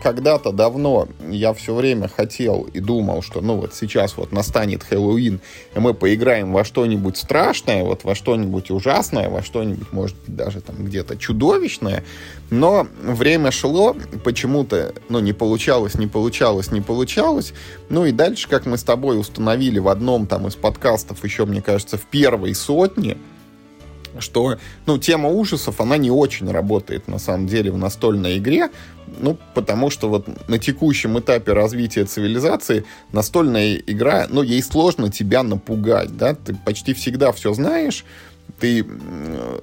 [0.03, 5.41] когда-то давно я все время хотел и думал, что ну вот сейчас вот настанет Хэллоуин,
[5.75, 10.61] и мы поиграем во что-нибудь страшное, вот во что-нибудь ужасное, во что-нибудь, может быть, даже
[10.61, 12.05] там где-то чудовищное.
[12.51, 17.53] Но время шло, почему-то, ну, не получалось, не получалось, не получалось.
[17.89, 21.63] Ну и дальше, как мы с тобой установили в одном там из подкастов, еще, мне
[21.63, 23.17] кажется, в первой сотне,
[24.21, 28.71] что, ну, тема ужасов, она не очень работает, на самом деле, в настольной игре,
[29.21, 35.43] ну, потому что вот на текущем этапе развития цивилизации настольная игра, ну, ей сложно тебя
[35.43, 38.05] напугать, да, ты почти всегда все знаешь,
[38.61, 38.87] ты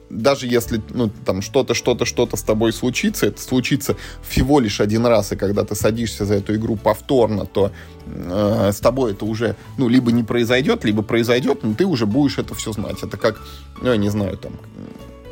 [0.10, 3.95] даже если ну там что-то что-то что-то с тобой случится это случится
[4.27, 7.71] всего лишь один раз и когда ты садишься за эту игру повторно то
[8.06, 12.38] э, с тобой это уже ну либо не произойдет либо произойдет но ты уже будешь
[12.38, 13.41] это все знать это как
[13.82, 14.54] ну я не знаю там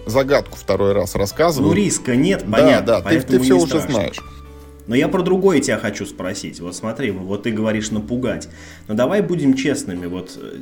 [0.05, 4.19] загадку второй раз рассказываю ну риска нет понятно да да ты, ты все уже знаешь
[4.89, 6.59] но я про другое тебя хочу спросить.
[6.61, 8.49] Вот смотри, вот ты говоришь напугать.
[8.87, 10.07] Но давай будем честными.
[10.07, 10.61] Вот, э,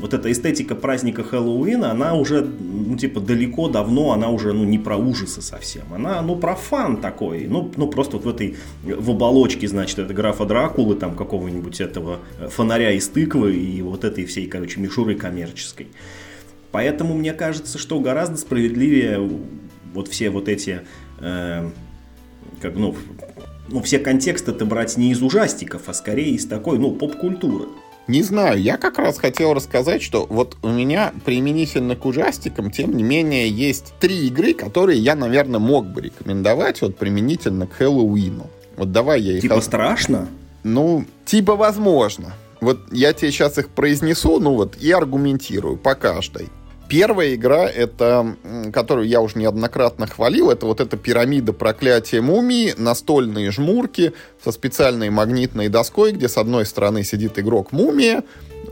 [0.00, 4.78] вот эта эстетика праздника Хэллоуина, она уже, ну, типа, далеко, давно, она уже, ну, не
[4.78, 5.92] про ужасы совсем.
[5.92, 7.46] Она, ну, про фан такой.
[7.46, 12.20] Ну, ну просто вот в этой, в оболочке, значит, это графа Дракулы, там, какого-нибудь этого
[12.40, 15.88] э, фонаря из тыквы и вот этой всей, короче, мишуры коммерческой.
[16.70, 19.28] Поэтому мне кажется, что гораздо справедливее
[19.94, 20.82] вот все вот эти,
[21.20, 21.70] э,
[22.60, 22.94] как, ну,
[23.68, 27.66] ну, все контексты-то брать не из ужастиков, а скорее из такой, ну, поп-культуры.
[28.08, 32.96] Не знаю, я как раз хотел рассказать, что вот у меня применительно к ужастикам, тем
[32.96, 38.46] не менее, есть три игры, которые я, наверное, мог бы рекомендовать вот применительно к Хэллоуину.
[38.78, 39.42] Вот давай я их...
[39.42, 40.26] Типа страшно?
[40.62, 42.32] Ну, типа возможно.
[42.62, 46.48] Вот я тебе сейчас их произнесу, ну вот, и аргументирую по каждой.
[46.88, 48.36] Первая игра, это,
[48.72, 55.10] которую я уже неоднократно хвалил, это вот эта пирамида проклятия мумии, настольные жмурки со специальной
[55.10, 58.22] магнитной доской, где с одной стороны сидит игрок мумия,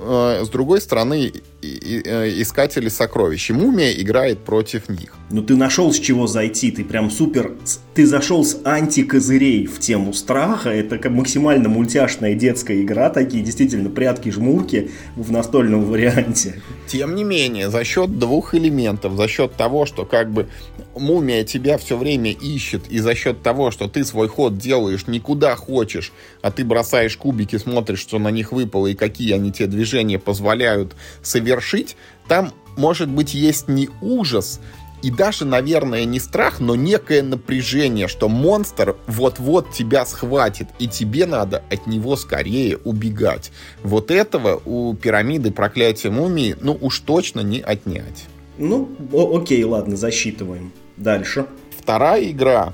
[0.00, 1.30] э, с другой стороны
[1.66, 3.50] искатели сокровищ.
[3.50, 5.14] И мумия играет против них.
[5.30, 7.52] Ну ты нашел с чего зайти, ты прям супер...
[7.94, 13.88] Ты зашел с антикозырей в тему страха, это как максимально мультяшная детская игра, такие действительно
[13.88, 16.60] прятки-жмурки в настольном варианте.
[16.86, 20.46] Тем не менее, за счет двух элементов, за счет того, что как бы
[20.94, 25.56] мумия тебя все время ищет, и за счет того, что ты свой ход делаешь никуда
[25.56, 30.18] хочешь, а ты бросаешь кубики, смотришь, что на них выпало и какие они те движения
[30.18, 31.96] позволяют совершить совершить,
[32.28, 34.60] там, может быть, есть не ужас,
[35.02, 41.26] и даже, наверное, не страх, но некое напряжение, что монстр вот-вот тебя схватит, и тебе
[41.26, 43.52] надо от него скорее убегать.
[43.82, 48.26] Вот этого у пирамиды проклятия мумии, ну уж точно не отнять.
[48.58, 48.88] Ну,
[49.34, 50.72] окей, ладно, засчитываем.
[50.96, 51.46] Дальше.
[51.78, 52.72] Вторая игра.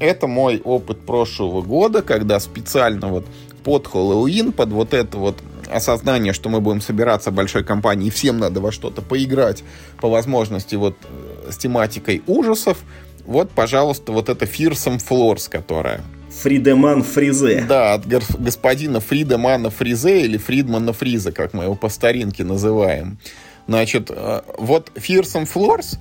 [0.00, 3.26] Это мой опыт прошлого года, когда специально вот
[3.62, 5.36] под Хэллоуин, под вот это вот
[5.70, 9.64] осознание, что мы будем собираться большой компанией, и всем надо во что-то поиграть,
[10.00, 12.78] по возможности вот э, с тематикой ужасов,
[13.24, 16.02] вот, пожалуйста, вот это Fearsome Floors, которая.
[16.30, 17.64] Фридеман Фризе.
[17.68, 23.18] Да, от господина Фридемана Фризе или Фридмана Фриза, как мы его по старинке называем.
[23.66, 25.98] Значит, э, вот Fearsome Floors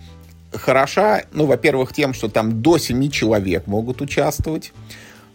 [0.54, 4.72] хороша, ну, во-первых, тем, что там до 7 человек могут участвовать.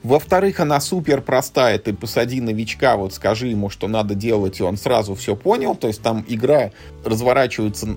[0.03, 1.79] Во-вторых, она супер простая.
[1.79, 5.75] Ты посади новичка, вот скажи ему, что надо делать, и он сразу все понял.
[5.75, 6.73] То есть там игра
[7.05, 7.97] разворачивается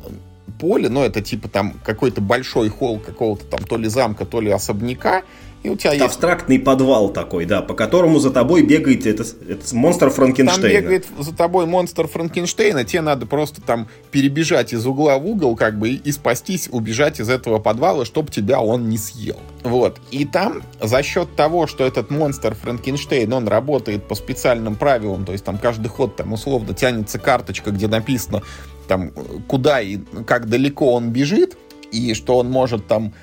[0.59, 4.51] поле, но это типа там какой-то большой холл какого-то там то ли замка, то ли
[4.51, 5.23] особняка,
[5.65, 6.13] и у тебя это есть...
[6.13, 10.61] абстрактный подвал такой, да, по которому за тобой бегает этот, этот монстр Франкенштейна.
[10.61, 15.55] Там бегает за тобой монстр Франкенштейна, тебе надо просто там перебежать из угла в угол,
[15.55, 19.39] как бы, и спастись, убежать из этого подвала, чтобы тебя он не съел.
[19.63, 19.99] Вот.
[20.11, 25.31] И там за счет того, что этот монстр Франкенштейн, он работает по специальным правилам, то
[25.31, 28.43] есть там каждый ход там условно тянется карточка, где написано
[28.87, 29.09] там
[29.47, 29.97] куда и
[30.27, 31.57] как далеко он бежит,
[31.91, 33.13] и что он может там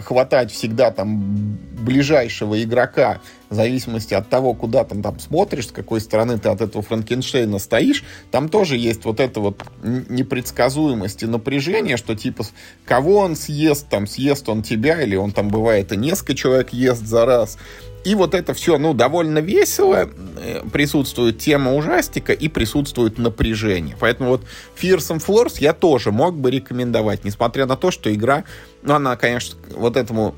[0.00, 6.00] хватать всегда там ближайшего игрока, в зависимости от того, куда там, там смотришь, с какой
[6.00, 11.96] стороны ты от этого Франкенштейна стоишь, там тоже есть вот это вот непредсказуемость и напряжение,
[11.96, 12.44] что типа
[12.86, 17.04] кого он съест, там съест он тебя, или он там бывает и несколько человек ест
[17.04, 17.58] за раз.
[18.04, 20.08] И вот это все, ну, довольно весело.
[20.36, 23.96] Э, присутствует тема ужастика и присутствует напряжение.
[23.98, 24.42] Поэтому вот
[24.80, 28.44] Fearsome Floors я тоже мог бы рекомендовать, несмотря на то, что игра,
[28.82, 30.34] ну, она, конечно, вот этому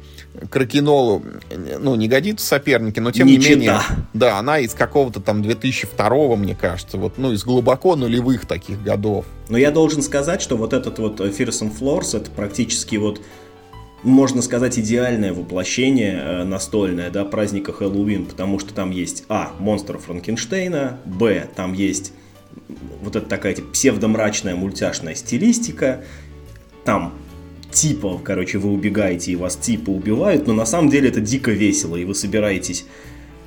[0.51, 1.23] Кракенолу,
[1.79, 3.81] ну, не годится соперники, но тем не, не менее,
[4.13, 9.27] да, она из какого-то там 2002 мне кажется, вот, ну, из глубоко нулевых таких годов.
[9.49, 13.21] Но я должен сказать, что вот этот вот Fearsome Floors, это практически вот
[14.05, 19.99] можно сказать, идеальное воплощение э, настольное, да, праздника Хэллоуин, потому что там есть, а, монстр
[19.99, 22.13] Франкенштейна, б, там есть
[23.03, 26.05] вот эта такая типа, псевдомрачная мультяшная стилистика,
[26.85, 27.15] там
[27.73, 31.97] типа, короче, вы убегаете и вас типа убивают, но на самом деле это дико весело,
[31.97, 32.87] и вы собираетесь,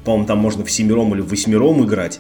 [0.03, 2.19] по-моему, там можно в семером или в восьмером играть,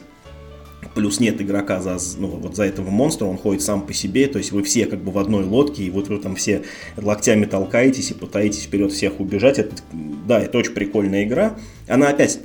[0.97, 4.39] плюс нет игрока за, ну, вот за этого монстра, он ходит сам по себе, то
[4.39, 6.63] есть вы все как бы в одной лодке, и вот вы там все
[6.97, 9.59] локтями толкаетесь и пытаетесь вперед всех убежать.
[9.59, 9.75] Это,
[10.27, 11.55] да, это очень прикольная игра.
[11.87, 12.39] Она опять,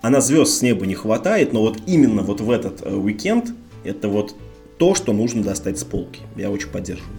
[0.00, 3.52] она звезд с неба не хватает, но вот именно вот в этот э, уикенд
[3.84, 4.34] это вот
[4.78, 6.20] то, что нужно достать с полки.
[6.36, 7.12] Я очень поддерживаю.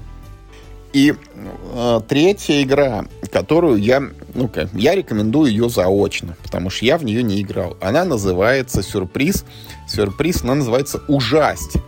[0.93, 4.01] И э, третья игра, которую я,
[4.33, 7.77] ну как, я рекомендую ее заочно, потому что я в нее не играл.
[7.81, 9.45] Она называется сюрприз.
[9.91, 11.84] Сюрприз, она называется ужастик.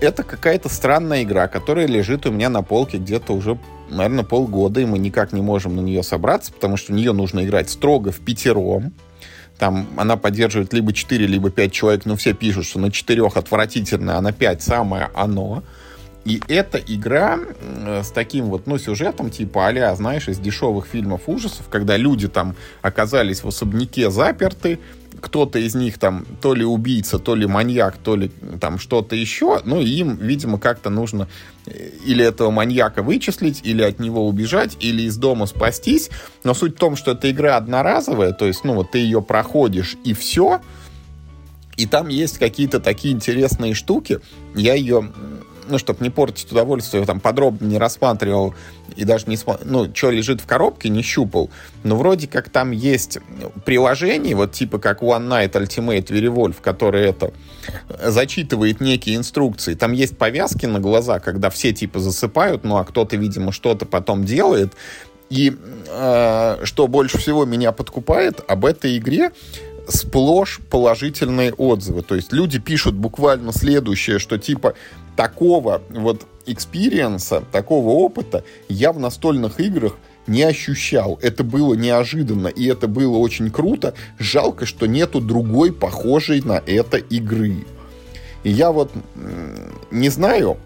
[0.00, 3.58] Это какая-то странная игра, которая лежит у меня на полке где-то уже,
[3.90, 7.44] наверное, полгода, и мы никак не можем на нее собраться, потому что в нее нужно
[7.44, 8.94] играть строго в пятером.
[9.58, 14.16] Там она поддерживает либо 4, либо 5 человек, но все пишут, что на 4 отвратительно,
[14.16, 15.64] а на 5 самое оно.
[16.24, 17.38] И эта игра
[17.84, 22.54] с таким вот, ну, сюжетом, типа а знаешь, из дешевых фильмов ужасов, когда люди там
[22.82, 24.78] оказались в особняке заперты,
[25.20, 29.60] кто-то из них там то ли убийца, то ли маньяк, то ли там что-то еще,
[29.64, 31.28] ну, им, видимо, как-то нужно
[31.66, 36.10] э, или этого маньяка вычислить, или от него убежать, или из дома спастись.
[36.44, 39.96] Но суть в том, что эта игра одноразовая, то есть, ну, вот ты ее проходишь,
[40.04, 40.60] и все,
[41.76, 44.18] и там есть какие-то такие интересные штуки.
[44.54, 45.12] Я ее
[45.68, 48.54] ну, чтобы не портить удовольствие, там подробно не рассматривал
[48.96, 51.50] и даже не ну, что лежит в коробке, не щупал.
[51.84, 53.18] Но вроде как там есть
[53.64, 57.32] приложение, вот типа как One Night Ultimate Verivolve, которое это
[58.02, 59.74] зачитывает некие инструкции.
[59.74, 64.24] Там есть повязки на глаза, когда все типа засыпают, ну а кто-то, видимо, что-то потом
[64.24, 64.72] делает.
[65.30, 65.54] И
[65.88, 69.30] э, что больше всего меня подкупает об этой игре,
[69.88, 72.02] сплошь положительные отзывы.
[72.02, 74.74] То есть люди пишут буквально следующее, что типа
[75.18, 79.96] такого вот experience а, такого опыта я в настольных играх
[80.28, 81.18] не ощущал.
[81.20, 83.94] Это было неожиданно, и это было очень круто.
[84.20, 87.66] Жалко, что нету другой похожей на это игры.
[88.44, 88.92] И я вот
[89.90, 90.56] не знаю,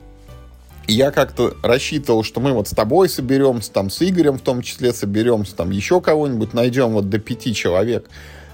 [0.86, 4.92] я как-то рассчитывал, что мы вот с тобой соберемся, там с Игорем в том числе
[4.92, 8.06] соберемся, там еще кого-нибудь найдем вот до пяти человек.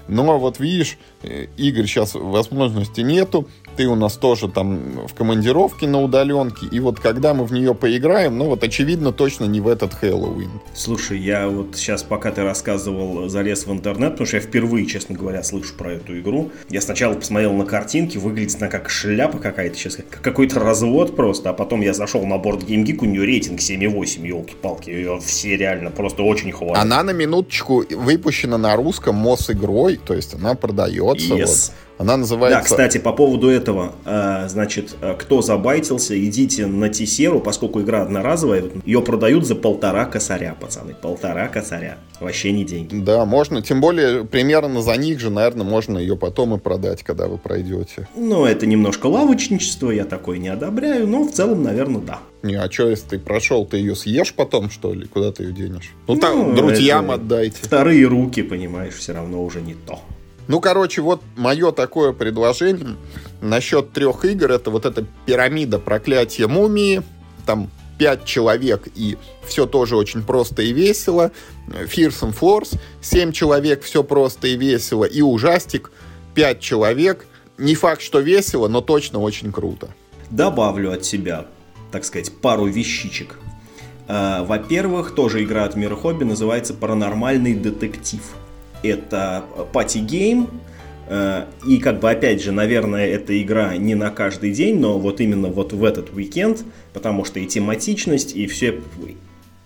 [0.09, 5.87] Но вот видишь, э, Игорь сейчас возможности нету, ты у нас тоже там в командировке
[5.87, 9.67] на удаленке, и вот когда мы в нее поиграем, ну вот очевидно точно не в
[9.67, 10.49] этот Хэллоуин.
[10.73, 15.15] Слушай, я вот сейчас, пока ты рассказывал, залез в интернет, потому что я впервые, честно
[15.15, 16.51] говоря, слышу про эту игру.
[16.69, 21.49] Я сначала посмотрел на картинки, выглядит она как шляпа какая-то сейчас, как какой-то развод просто,
[21.49, 25.91] а потом я зашел на борт GameGeek, у нее рейтинг 7,8, елки-палки, ее все реально
[25.91, 26.77] просто очень хвалят.
[26.77, 31.33] Она на минуточку выпущена на русском МОС игрой, то есть она продается.
[31.35, 31.45] Yes.
[31.45, 31.71] Вот.
[31.99, 32.59] Она называется...
[32.59, 38.03] Да, кстати, по поводу этого, э, значит, э, кто забайтился, идите на Тисеру, поскольку игра
[38.03, 41.97] одноразовая, ее продают за полтора косаря, пацаны, полтора косаря.
[42.21, 42.95] Вообще не деньги.
[42.95, 47.27] Да, можно, тем более, примерно за них же, наверное, можно ее потом и продать, когда
[47.27, 48.07] вы пройдете.
[48.15, 52.19] Ну, это немножко лавочничество, я такое не одобряю, но в целом, наверное, да.
[52.43, 55.05] Не, а что, если ты прошел, ты ее съешь потом, что ли?
[55.05, 55.91] Куда ты ее денешь?
[56.07, 57.57] Ну, ну там, друзьям отдайте.
[57.61, 59.99] Вторые руки, понимаешь, все равно уже не то.
[60.49, 62.95] Ну, короче, вот мое такое предложение
[63.39, 64.51] насчет трех игр.
[64.51, 67.03] Это вот эта пирамида проклятия мумии.
[67.45, 71.31] Там пять человек, и все тоже очень просто и весело.
[71.67, 75.05] Fearsome Force, семь человек, все просто и весело.
[75.05, 75.91] И ужастик,
[76.33, 77.27] пять человек.
[77.59, 79.89] Не факт, что весело, но точно очень круто.
[80.31, 81.45] Добавлю от себя,
[81.91, 83.35] так сказать, пару вещичек.
[84.07, 88.23] А, во-первых, тоже игра от Мира Хобби называется «Паранормальный детектив»
[88.83, 90.49] это Party Game,
[91.07, 95.21] э, и как бы опять же, наверное, эта игра не на каждый день, но вот
[95.21, 96.63] именно вот в этот уикенд,
[96.93, 98.79] потому что и тематичность, и все,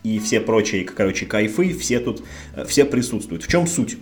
[0.04, 2.24] и все прочие, короче, кайфы, все тут,
[2.56, 3.44] э, все присутствуют.
[3.44, 3.98] В чем суть?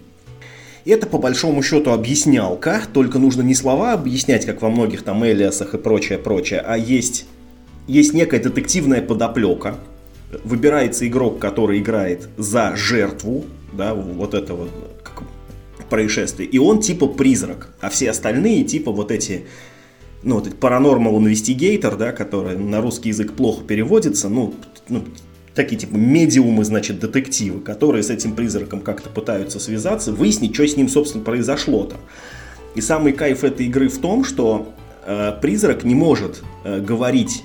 [0.83, 5.75] Это по большому счету объяснялка, только нужно не слова объяснять, как во многих там Элиасах
[5.75, 7.27] и прочее, прочее, а есть,
[7.87, 9.75] есть некая детективная подоплека.
[10.43, 14.69] Выбирается игрок, который играет за жертву, да, вот этого
[15.91, 16.49] происшествие.
[16.49, 19.45] И он типа призрак, а все остальные типа вот эти
[20.23, 24.53] ну, вот Paranormal Investigator, да, который на русский язык плохо переводится, ну,
[24.87, 25.03] ну,
[25.53, 30.77] такие типа медиумы, значит, детективы, которые с этим призраком как-то пытаются связаться, выяснить, что с
[30.77, 31.97] ним, собственно, произошло-то.
[32.75, 34.73] И самый кайф этой игры в том, что
[35.05, 37.43] э, призрак не может э, говорить,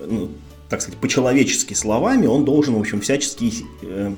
[0.00, 0.30] э, ну,
[0.70, 3.52] так сказать, по-человечески словами, он должен, в общем, всячески
[3.82, 4.14] э,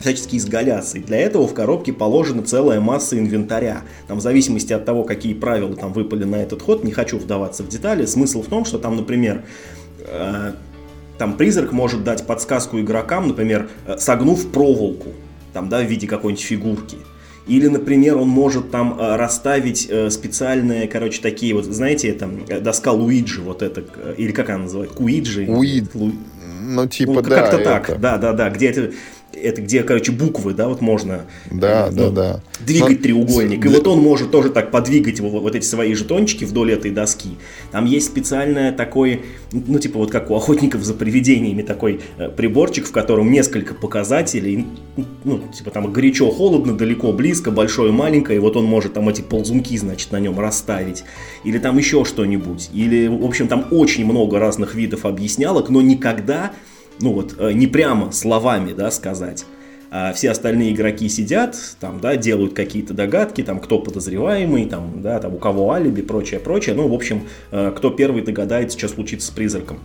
[0.00, 0.98] всячески изгаляться.
[0.98, 3.82] И для этого в коробке положена целая масса инвентаря.
[4.08, 7.62] Там в зависимости от того, какие правила там выпали на этот ход, не хочу вдаваться
[7.62, 8.06] в детали.
[8.06, 9.44] Смысл в том, что там, например,
[9.98, 10.52] э,
[11.18, 15.10] там призрак может дать подсказку игрокам, например, э, согнув проволоку,
[15.52, 16.96] там, да, в виде какой-нибудь фигурки.
[17.46, 22.92] Или, например, он может там э, расставить э, специальные, короче, такие вот, знаете, там доска
[22.92, 23.84] Луиджи, вот это,
[24.16, 25.44] или как она называется, Куиджи?
[25.46, 25.94] Уид.
[25.94, 26.12] Лу...
[26.62, 27.36] Ну, типа, ну, да.
[27.36, 28.92] Как-то так, да, да, да, где это
[29.32, 32.40] это где, короче, буквы, да, вот можно да, э, ну, да, да.
[32.64, 33.02] двигать Но...
[33.04, 33.64] треугольник.
[33.64, 37.30] И вот он может тоже так подвигать вот, вот эти свои жетончики вдоль этой доски.
[37.70, 42.86] Там есть специальное такой, ну, типа вот как у охотников за привидениями, такой э, приборчик,
[42.86, 44.66] в котором несколько показателей,
[45.24, 49.20] ну, типа там горячо, холодно, далеко, близко, большое, маленькое, и вот он может там эти
[49.20, 51.04] ползунки, значит, на нем расставить.
[51.44, 52.70] Или там еще что-нибудь.
[52.72, 56.52] Или, в общем, там очень много разных видов объяснялок, но никогда
[57.00, 59.44] ну вот, э, не прямо словами, да, сказать.
[59.92, 65.18] А все остальные игроки сидят, там, да, делают какие-то догадки, там, кто подозреваемый, там, да,
[65.18, 66.76] там, у кого алиби, прочее, прочее.
[66.76, 69.80] Ну, в общем, э, кто первый догадается, что случится с призраком.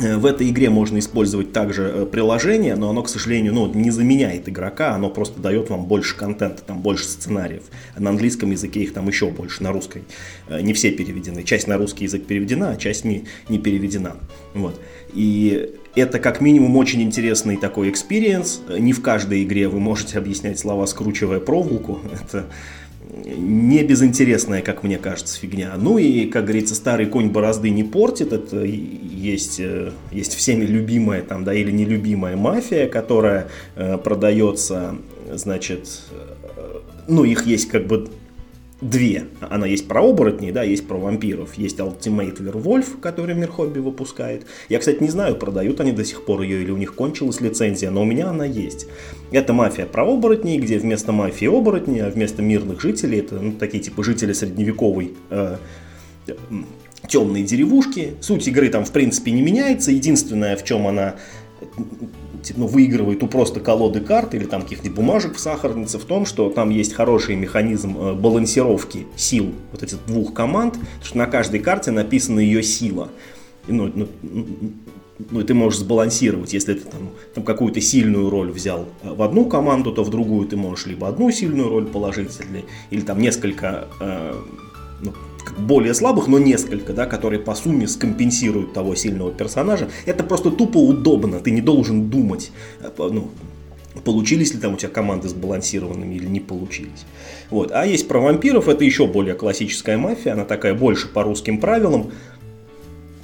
[0.00, 4.50] Э, в этой игре можно использовать также приложение, но оно, к сожалению, ну, не заменяет
[4.50, 7.62] игрока, оно просто дает вам больше контента, там больше сценариев.
[7.96, 10.02] На английском языке их там еще больше, на русской
[10.50, 11.42] не все переведены.
[11.42, 14.16] Часть на русский язык переведена, а часть не, не переведена.
[14.52, 14.78] Вот.
[15.14, 18.62] И это как минимум очень интересный такой experience.
[18.78, 22.00] Не в каждой игре вы можете объяснять слова, скручивая проволоку.
[22.12, 22.46] Это
[23.12, 25.72] небезынтересная, как мне кажется, фигня.
[25.76, 28.32] Ну и, как говорится, старый конь борозды не портит.
[28.32, 34.96] Это есть, э, есть всеми любимая там, да, или нелюбимая мафия, которая э, продается,
[35.30, 38.08] значит, э, ну их есть как бы
[38.82, 39.26] две.
[39.40, 41.54] Она есть про оборотней, да, есть про вампиров.
[41.54, 44.44] Есть Ultimate Werewolf, который Мир Хобби выпускает.
[44.68, 47.90] Я, кстати, не знаю, продают они до сих пор ее или у них кончилась лицензия,
[47.90, 48.86] но у меня она есть.
[49.30, 53.82] Это мафия про оборотней, где вместо мафии оборотни, а вместо мирных жителей, это ну, такие
[53.82, 55.56] типа жители средневековой э,
[57.06, 58.14] темные деревушки.
[58.20, 59.92] Суть игры там в принципе не меняется.
[59.92, 61.14] Единственное, в чем она
[62.56, 66.50] ну, выигрывает у просто колоды карт или там каких-нибудь бумажек в сахарнице в том, что
[66.50, 71.60] там есть хороший механизм э, балансировки сил вот этих двух команд, потому что на каждой
[71.60, 73.10] карте написана ее сила.
[73.68, 74.08] Ну, ну,
[75.30, 79.22] ну, и ты можешь сбалансировать, если ты там, там какую-то сильную роль взял э, в
[79.22, 83.20] одну команду, то в другую ты можешь либо одну сильную роль положить, или, или там
[83.20, 84.34] несколько э,
[85.00, 85.12] ну,
[85.58, 89.88] более слабых, но несколько, да, которые по сумме скомпенсируют того сильного персонажа.
[90.06, 93.30] Это просто тупо удобно, ты не должен думать, э, ну,
[94.04, 97.04] получились ли там у тебя команды сбалансированными или не получились.
[97.50, 97.70] Вот.
[97.72, 102.10] А есть про вампиров, это еще более классическая мафия, она такая больше по русским правилам.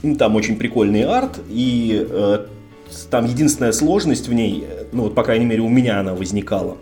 [0.02, 2.46] Ну, там очень прикольный арт, и э,
[3.10, 6.76] там единственная сложность в ней, э, ну вот по крайней мере у меня она возникала,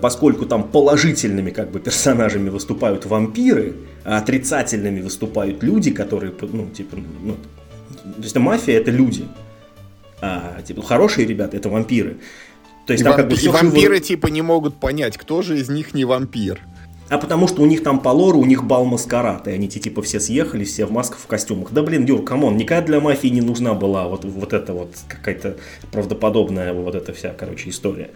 [0.00, 6.96] поскольку там положительными как бы персонажами выступают вампиры, а отрицательными выступают люди, которые, ну, типа,
[7.22, 7.36] ну,
[8.02, 9.24] то есть мафия это люди,
[10.20, 12.16] а типа хорошие ребята это вампиры.
[12.86, 13.28] То есть, и, там, вамп...
[13.28, 14.06] как бы, и вампиры живо...
[14.06, 16.60] типа не могут понять, кто же из них не вампир.
[17.08, 20.02] А потому что у них там по лору, у них бал маскарад, и они типа
[20.02, 21.72] все съехали, все в масках, в костюмах.
[21.72, 24.90] Да блин, Юр, come on, никогда для мафии не нужна была вот, вот эта вот
[25.08, 25.56] какая-то
[25.90, 28.10] правдоподобная вот эта вся, короче, история.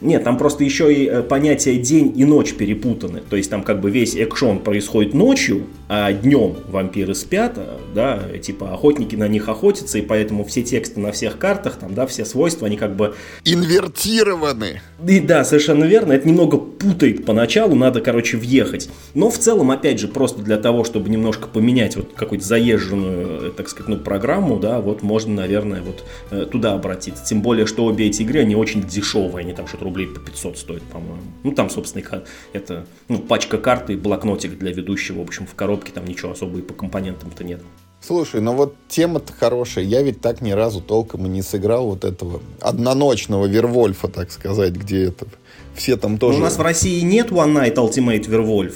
[0.00, 3.20] Нет, там просто еще и э, понятие день и ночь перепутаны.
[3.28, 8.22] То есть там как бы весь экшн происходит ночью, а днем вампиры спят, а, да,
[8.38, 12.24] типа охотники на них охотятся, и поэтому все тексты на всех картах, там, да, все
[12.24, 13.16] свойства, они как бы...
[13.44, 14.80] Инвертированы.
[15.04, 16.12] И да, совершенно верно.
[16.12, 18.90] Это немного путает поначалу, надо, короче, въехать.
[19.14, 23.50] Но в целом, опять же, просто для того, чтобы немножко поменять вот какую-то заезженную, э,
[23.56, 27.24] так сказать, ну, программу, да, вот можно, наверное, вот э, туда обратиться.
[27.24, 30.58] Тем более, что обе эти игры, они очень дешевые, они там что-то рублей по 500
[30.58, 31.22] стоит, по-моему.
[31.44, 32.22] Ну, там, собственно,
[32.52, 35.18] это ну, пачка карты блокнотик для ведущего.
[35.18, 37.60] В общем, в коробке там ничего особо и по компонентам-то нет.
[38.00, 39.84] Слушай, ну вот тема-то хорошая.
[39.84, 44.74] Я ведь так ни разу толком и не сыграл вот этого одноночного Вервольфа, так сказать,
[44.74, 45.26] где это
[45.78, 46.38] все там тоже...
[46.38, 48.74] Но у нас в России нет One Night Ultimate Werewolf.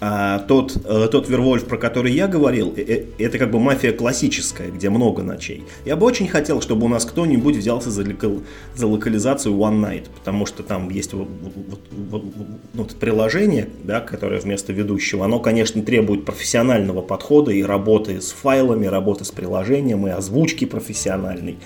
[0.00, 3.90] А тот, э, тот Вервольф, про который я говорил, э, э, это как бы мафия
[3.90, 5.64] классическая, где много ночей.
[5.84, 8.42] Я бы очень хотел, чтобы у нас кто-нибудь взялся за, локал,
[8.76, 11.26] за локализацию One Night, потому что там есть вот,
[11.90, 12.24] вот,
[12.74, 18.86] вот приложение, да, которое вместо ведущего, оно, конечно, требует профессионального подхода и работы с файлами,
[18.86, 21.58] работы с приложением, и озвучки профессиональной.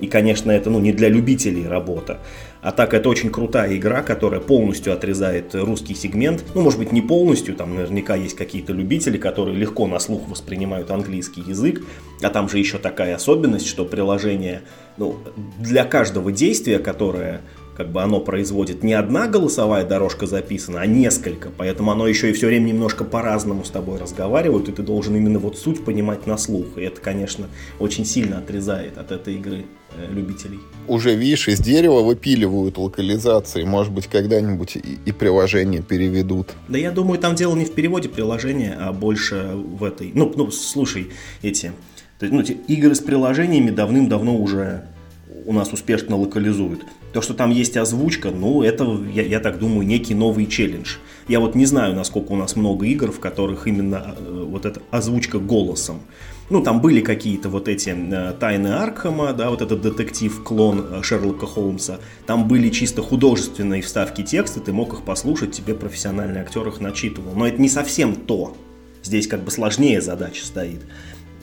[0.00, 2.18] И, конечно, это ну, не для любителей работа.
[2.62, 6.44] А так это очень крутая игра, которая полностью отрезает русский сегмент.
[6.54, 10.90] Ну, может быть, не полностью, там наверняка есть какие-то любители, которые легко на слух воспринимают
[10.90, 11.82] английский язык.
[12.22, 14.62] А там же еще такая особенность, что приложение
[14.98, 15.16] ну,
[15.58, 17.40] для каждого действия, которое
[17.80, 22.34] как бы оно производит не одна голосовая дорожка записана, а несколько, поэтому оно еще и
[22.34, 26.36] все время немножко по-разному с тобой разговаривает, и ты должен именно вот суть понимать на
[26.36, 27.46] слух, и это, конечно,
[27.78, 29.64] очень сильно отрезает от этой игры
[29.96, 30.60] э, любителей.
[30.88, 36.48] Уже, видишь, из дерева выпиливают локализации, может быть, когда-нибудь и, и приложение переведут.
[36.68, 40.50] Да я думаю, там дело не в переводе приложения, а больше в этой, ну, ну
[40.50, 41.10] слушай,
[41.40, 41.72] эти,
[42.20, 44.84] ну, эти игры с приложениями давным-давно уже
[45.46, 46.84] у нас успешно локализуют.
[47.12, 50.96] То, что там есть озвучка, ну, это, я, я так думаю, некий новый челлендж.
[51.26, 54.80] Я вот не знаю, насколько у нас много игр, в которых именно э, вот эта
[54.92, 56.02] озвучка голосом.
[56.50, 61.46] Ну, там были какие-то вот эти э, тайны Аркхема, да, вот этот детектив-клон э, Шерлока
[61.46, 61.98] Холмса.
[62.26, 67.32] Там были чисто художественные вставки текста, ты мог их послушать, тебе профессиональный актер их начитывал.
[67.34, 68.56] Но это не совсем то.
[69.02, 70.82] Здесь как бы сложнее задача стоит.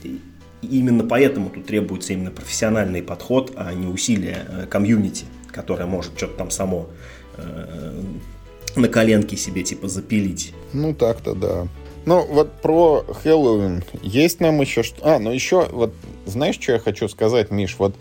[0.02, 0.18] И
[0.62, 6.38] именно поэтому тут требуется именно профессиональный подход, а не усилия э, комьюнити которое может что-то
[6.38, 6.86] там само
[7.36, 8.02] э,
[8.76, 10.52] на коленке себе типа запилить.
[10.72, 11.66] Ну так-то да.
[12.06, 15.00] Ну вот про Хэллоуин есть нам еще что...
[15.02, 15.92] А, ну еще вот
[16.26, 17.76] знаешь, что я хочу сказать, Миш?
[17.78, 17.94] Вот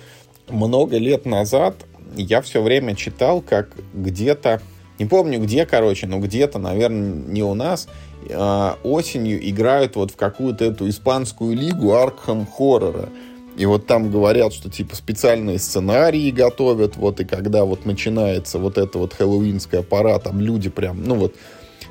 [0.49, 1.75] много лет назад
[2.15, 4.61] я все время читал, как где-то,
[4.99, 7.87] не помню где, короче, но где-то, наверное, не у нас,
[8.29, 13.09] э, осенью играют вот в какую-то эту испанскую лигу Аркхам Хоррора.
[13.57, 18.77] И вот там говорят, что типа специальные сценарии готовят, вот и когда вот начинается вот
[18.77, 21.35] эта вот хэллоуинская пора, там люди прям, ну вот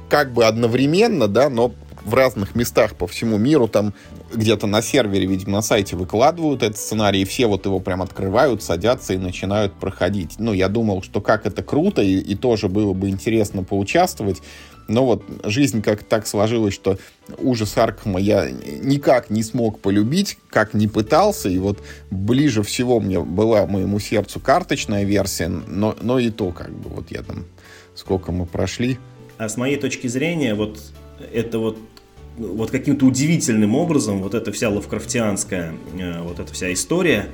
[0.08, 1.72] как бы одновременно, да, но
[2.04, 3.92] в разных местах по всему миру, там
[4.32, 8.62] где-то на сервере, видимо, на сайте выкладывают этот сценарий, и все вот его прям открывают,
[8.62, 10.36] садятся и начинают проходить.
[10.38, 14.40] Ну, я думал, что как это круто, и, и тоже было бы интересно поучаствовать,
[14.88, 16.98] но вот жизнь как так сложилась, что
[17.38, 23.20] ужас Аркхема я никак не смог полюбить, как не пытался, и вот ближе всего мне
[23.20, 27.44] была моему сердцу карточная версия, но, но и то как бы вот я там,
[27.94, 28.98] сколько мы прошли.
[29.38, 30.78] А с моей точки зрения, вот
[31.32, 31.78] это вот
[32.38, 37.30] вот каким-то удивительным образом вот эта вся лавкрафтианская э, вот эта вся история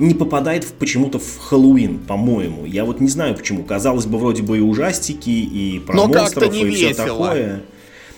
[0.00, 2.64] не попадает в, почему-то в Хэллоуин, по-моему.
[2.64, 3.62] Я вот не знаю почему.
[3.62, 6.92] Казалось бы, вроде бы и ужастики, и про Но монстров, и весело.
[6.92, 7.62] все такое.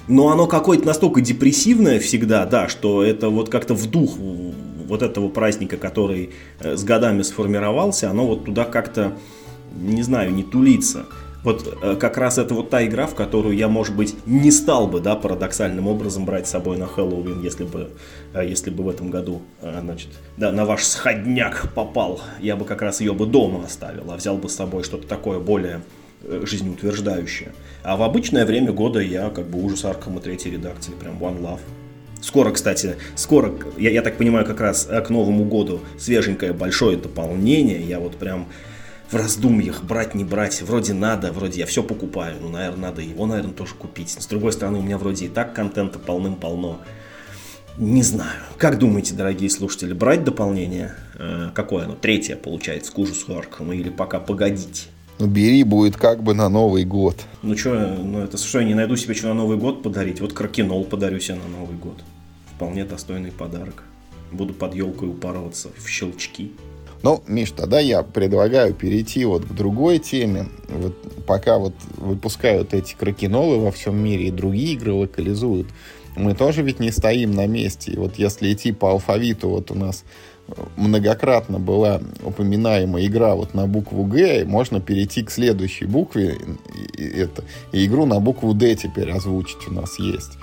[0.09, 5.29] Но оно какое-то настолько депрессивное всегда, да, что это вот как-то в дух вот этого
[5.29, 6.31] праздника, который
[6.61, 9.17] э, с годами сформировался, оно вот туда как-то,
[9.81, 11.07] не знаю, не тулится.
[11.45, 14.87] Вот э, как раз это вот та игра, в которую я, может быть, не стал
[14.87, 17.91] бы, да, парадоксальным образом брать с собой на Хэллоуин, если бы,
[18.33, 22.21] э, если бы в этом году, э, значит, да, на ваш сходняк попал.
[22.41, 25.39] Я бы как раз ее бы дома оставил, а взял бы с собой что-то такое
[25.41, 25.81] более
[26.25, 27.53] жизнеутверждающее.
[27.83, 31.61] А в обычное время года я как бы ужас Аркама третьей редакции, прям One Love.
[32.21, 37.83] Скоро, кстати, скоро, я, я так понимаю, как раз к Новому году свеженькое большое дополнение.
[37.83, 38.47] Я вот прям
[39.13, 43.27] в раздумьях, брать, не брать, вроде надо, вроде я все покупаю, ну, наверное, надо его,
[43.27, 44.11] наверное, тоже купить.
[44.11, 46.81] С другой стороны, у меня вроде и так контента полным-полно.
[47.77, 48.41] Не знаю.
[48.57, 50.95] Как думаете, дорогие слушатели, брать дополнение?
[51.19, 51.95] Э, какое оно?
[51.95, 54.89] Третье, получается, к ужасу Аркхема или пока погодить?
[55.19, 57.17] Ну, бери, будет как бы на Новый год.
[57.43, 60.21] Ну, что, ну, это что, я не найду себе что на Новый год подарить?
[60.21, 62.03] Вот кракенол подарю себе на Новый год.
[62.57, 63.85] Вполне достойный подарок.
[64.33, 66.53] Буду под елкой упарываться в щелчки.
[67.03, 70.47] Ну, Миш, тогда я предлагаю перейти вот к другой теме.
[70.69, 70.95] Вот
[71.27, 75.67] пока вот выпускают эти кракенолы во всем мире и другие игры локализуют,
[76.17, 77.93] мы тоже ведь не стоим на месте.
[77.93, 80.05] И вот если идти по алфавиту, вот у нас
[80.77, 86.39] многократно была упоминаемая игра вот на букву Г, можно перейти к следующей букве,
[86.97, 90.39] и, это, и игру на букву Д теперь озвучить у нас есть.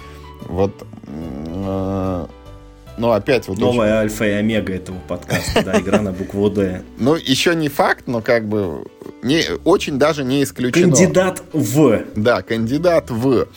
[0.48, 0.74] Вот
[1.08, 2.28] э,
[3.00, 3.58] но опять вот...
[3.58, 4.12] Новая очень...
[4.12, 6.84] альфа и омега этого подкаста, да, игра на букву Д.
[6.98, 8.86] Ну, еще не факт, но как бы
[9.24, 10.94] не, очень даже не исключено.
[10.94, 12.04] Кандидат в.
[12.16, 13.48] Да, кандидат в.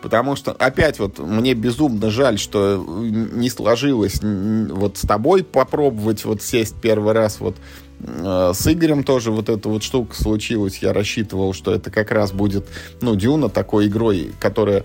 [0.00, 6.42] Потому что, опять вот, мне безумно жаль, что не сложилось вот с тобой попробовать вот
[6.42, 7.56] сесть первый раз вот
[8.00, 10.78] э, с Игорем тоже вот эта вот штука случилась.
[10.78, 12.66] Я рассчитывал, что это как раз будет,
[13.00, 14.84] ну, Дюна такой игрой, которая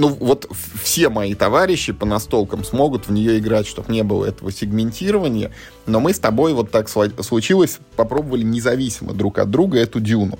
[0.00, 0.50] ну, вот
[0.82, 5.52] все мои товарищи по настолкам смогут в нее играть, чтобы не было этого сегментирования.
[5.84, 10.38] Но мы с тобой вот так случилось, попробовали независимо друг от друга эту дюну.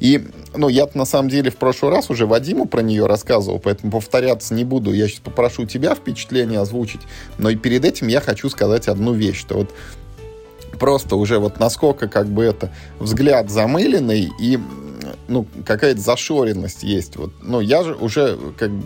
[0.00, 3.92] И, ну, я на самом деле в прошлый раз уже Вадиму про нее рассказывал, поэтому
[3.92, 4.94] повторяться не буду.
[4.94, 7.02] Я сейчас попрошу тебя впечатление озвучить.
[7.36, 9.70] Но и перед этим я хочу сказать одну вещь, что вот
[10.80, 14.58] просто уже вот насколько как бы это взгляд замыленный и
[15.28, 17.16] ну, какая-то зашоренность есть.
[17.16, 18.84] Вот, ну, я же уже как бы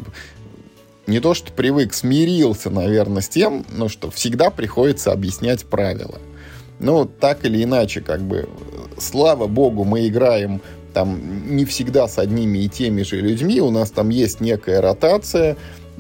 [1.07, 6.19] не то что привык, смирился, наверное, с тем, ну, что всегда приходится объяснять правила.
[6.79, 8.49] Ну, так или иначе, как бы,
[8.99, 10.61] слава богу, мы играем
[10.93, 15.57] там не всегда с одними и теми же людьми, у нас там есть некая ротация,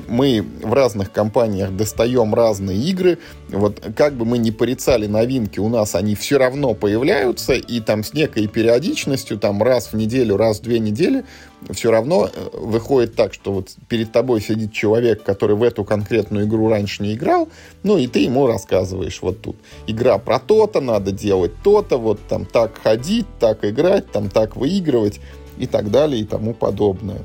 [0.08, 3.18] мы в разных компаниях достаем разные игры.
[3.48, 8.04] Вот как бы мы ни порицали новинки, у нас они все равно появляются, и там
[8.04, 11.24] с некой периодичностью, там раз в неделю, раз в две недели,
[11.70, 16.46] все равно э, выходит так, что вот перед тобой сидит человек, который в эту конкретную
[16.46, 17.48] игру раньше не играл,
[17.82, 19.56] ну и ты ему рассказываешь вот тут.
[19.86, 25.20] Игра про то-то, надо делать то-то, вот там так ходить, так играть, там так выигрывать
[25.58, 27.22] и так далее и тому подобное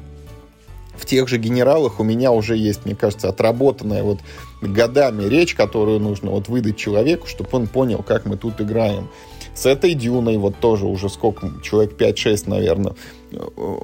[1.02, 4.20] в тех же генералах у меня уже есть, мне кажется, отработанная вот
[4.62, 9.10] годами речь, которую нужно вот выдать человеку, чтобы он понял, как мы тут играем.
[9.56, 12.94] С этой дюной вот тоже уже сколько, человек 5-6, наверное,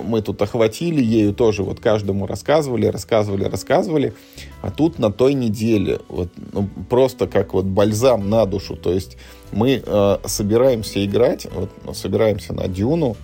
[0.04, 4.14] мы тут охватили, ею тоже вот каждому рассказывали, рассказывали, рассказывали.
[4.62, 8.76] А тут на той неделе вот ну, просто как вот бальзам на душу.
[8.76, 9.18] То есть
[9.52, 13.18] мы э, собираемся играть, вот, собираемся на дюну,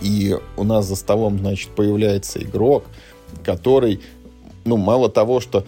[0.00, 2.84] и у нас за столом, значит, появляется игрок,
[3.44, 4.00] который,
[4.64, 5.64] ну, мало того, что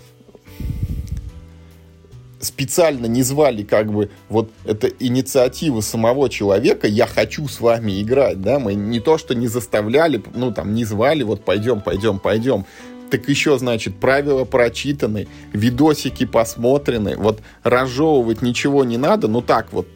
[2.40, 8.40] специально не звали как бы вот это инициатива самого человека, я хочу с вами играть,
[8.40, 12.64] да, мы не то, что не заставляли, ну, там, не звали, вот пойдем, пойдем, пойдем,
[13.10, 19.86] так еще, значит, правила прочитаны, видосики посмотрены, вот разжевывать ничего не надо, ну так вот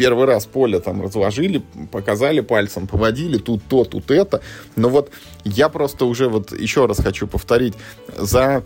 [0.00, 4.40] первый раз поле там разложили, показали пальцем, поводили, тут то, тут это.
[4.74, 5.10] Но вот
[5.44, 7.74] я просто уже вот еще раз хочу повторить,
[8.16, 8.64] за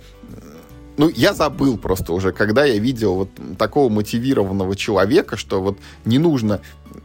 [0.96, 3.28] ну, я забыл просто уже, когда я видел вот
[3.58, 6.60] такого мотивированного человека, что вот не нужно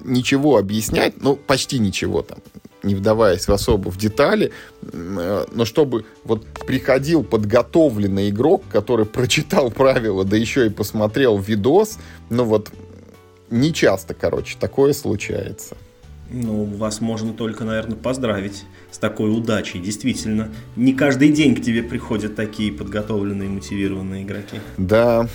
[0.06, 2.38] ничего объяснять, ну, почти ничего там,
[2.84, 4.52] не вдаваясь в особо в детали,
[4.84, 11.98] э, но чтобы вот приходил подготовленный игрок, который прочитал правила, да еще и посмотрел видос,
[12.30, 12.70] ну вот
[13.50, 15.76] не часто, короче, такое случается.
[16.32, 19.80] Ну, вас можно только, наверное, поздравить с такой удачей.
[19.80, 24.60] Действительно, не каждый день к тебе приходят такие подготовленные, мотивированные игроки.
[24.78, 25.28] Да,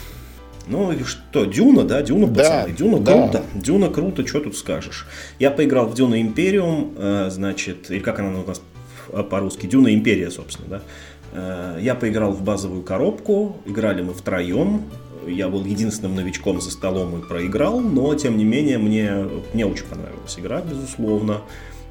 [0.67, 3.13] ну и что, Дюна, да, Дюна, пацаны, да, Дюна да.
[3.13, 5.07] круто, Дюна круто, что тут скажешь.
[5.39, 8.63] Я поиграл в Дюна Империум, э, значит, или как она у нас
[9.31, 10.83] по-русски, Дюна Империя, собственно, да.
[11.33, 14.83] Э, я поиграл в базовую коробку, играли мы втроем,
[15.27, 19.87] я был единственным новичком за столом и проиграл, но тем не менее мне, мне очень
[19.87, 21.43] понравилась игра, безусловно.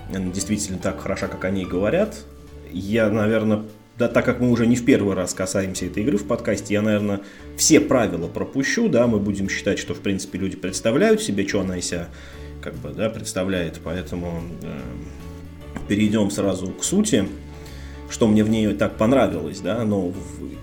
[0.10, 2.26] Она действительно так хороша, как они говорят.
[2.72, 3.64] Я, наверное,
[3.98, 6.82] да, так как мы уже не в первый раз касаемся этой игры в подкасте, я,
[6.82, 7.22] наверное,
[7.58, 11.78] все правила пропущу, да, мы будем считать, что, в принципе, люди представляют себе, что она
[11.78, 12.10] из себя,
[12.62, 14.80] как бы, да, представляет, поэтому э,
[15.88, 17.28] перейдем сразу к сути,
[18.10, 20.12] что мне в ней так понравилось, да, но,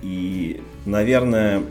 [0.02, 1.62] и, наверное,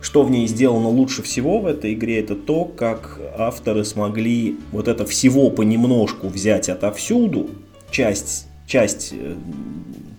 [0.00, 4.88] что в ней сделано лучше всего в этой игре, это то, как авторы смогли вот
[4.88, 7.50] это всего понемножку взять отовсюду,
[7.90, 9.34] часть часть, э,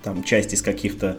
[0.04, 1.18] там, часть из каких-то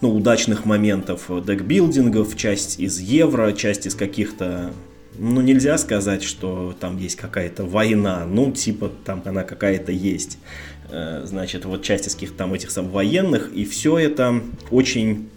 [0.00, 4.72] ну, удачных моментов декбилдингов, часть из евро, часть из каких-то
[5.18, 10.38] ну, нельзя сказать, что там есть какая-то война, ну, типа, там она какая-то есть.
[10.90, 15.28] Э, значит, вот часть из каких-то там этих сам военных, и все это очень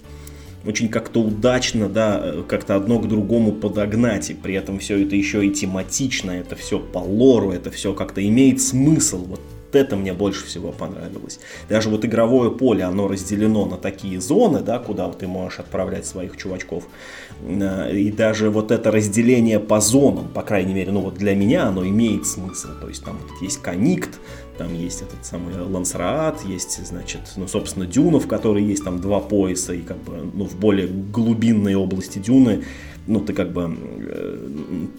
[0.66, 5.16] очень как-то удачно, да, э, как-то одно к другому подогнать, и при этом все это
[5.16, 9.42] еще и тематично, это все по лору, это все как-то имеет смысл, вот
[9.76, 11.40] это мне больше всего понравилось.
[11.68, 16.06] Даже вот игровое поле, оно разделено на такие зоны, да, куда вот ты можешь отправлять
[16.06, 16.86] своих чувачков.
[17.42, 21.68] Э, и даже вот это разделение по зонам, по крайней мере, ну вот для меня
[21.68, 22.70] оно имеет смысл.
[22.80, 24.20] То есть там вот есть конникт,
[24.60, 29.22] там есть этот самый Лансраат, есть, значит, ну, собственно, Дюна, в которой есть там два
[29.22, 32.66] пояса, и как бы, ну, в более глубинной области Дюны
[33.10, 33.76] ну, ты как бы,
[34.08, 34.48] э,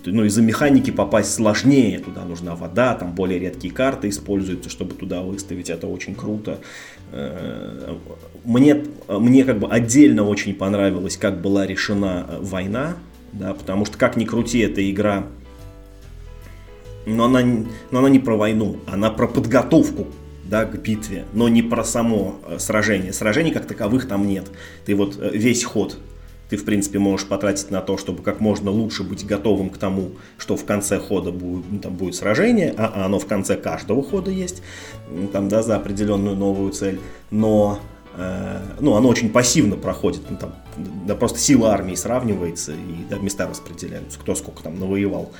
[0.07, 5.23] ну, из-за механики попасть сложнее, туда нужна вода, там более редкие карты используются, чтобы туда
[5.23, 6.59] выставить, это очень круто.
[7.13, 7.95] Э,
[8.45, 12.97] мне, мне как бы отдельно очень понравилось, как была решена война,
[13.33, 15.27] да, потому что, как ни крути, эта игра,
[17.07, 17.43] но она,
[17.93, 20.09] но она не про войну, она про подготовку
[20.45, 23.13] да, к битве, но не про само э, сражение.
[23.13, 24.51] Сражений как таковых там нет.
[24.85, 25.97] Ты вот весь ход
[26.51, 30.11] ты, в принципе, можешь потратить на то, чтобы как можно лучше быть готовым к тому,
[30.37, 34.33] что в конце хода будет, ну, там будет сражение, а оно в конце каждого хода
[34.33, 34.63] есть,
[35.33, 37.01] там, да, за определенную новую цель.
[37.31, 37.79] Но
[38.17, 40.55] ну, оно очень пассивно проходит, ну, там,
[41.07, 45.33] да просто сила армии сравнивается, и да, места распределяются, кто сколько там навоевал.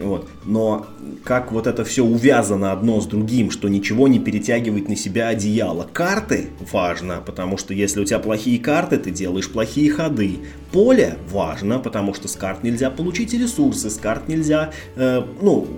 [0.00, 0.28] Вот.
[0.44, 0.86] Но
[1.24, 5.86] как вот это все увязано одно с другим, что ничего не перетягивает на себя одеяло.
[5.92, 10.38] Карты важно, потому что если у тебя плохие карты, ты делаешь плохие ходы.
[10.72, 15.68] Поле важно, потому что с карт нельзя получить ресурсы, с карт нельзя, э, ну,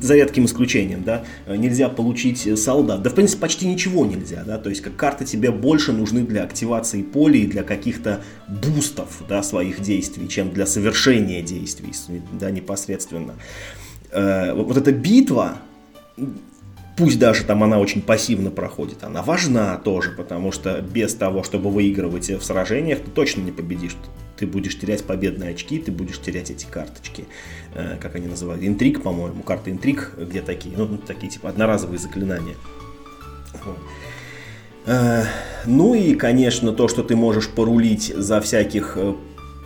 [0.00, 3.02] за редким исключением, да, нельзя получить солдат.
[3.02, 6.44] Да, в принципе, почти ничего нельзя, да, то есть как карты тебе больше нужны для
[6.44, 11.92] активации поля и для каких-то бустов, да, своих действий, чем для совершения действий,
[12.38, 13.34] да, непосредственно.
[14.10, 15.58] Э, вот эта битва,
[16.96, 21.70] пусть даже там она очень пассивно проходит, она важна тоже, потому что без того, чтобы
[21.70, 23.96] выигрывать в сражениях, ты точно не победишь.
[24.38, 27.24] Ты будешь терять победные очки, ты будешь терять эти карточки,
[27.74, 32.54] э, как они называют, интриг, по-моему, карты интриг, где такие, ну, такие типа одноразовые заклинания.
[34.84, 35.24] Э,
[35.64, 39.14] ну и, конечно, то, что ты можешь порулить за всяких э,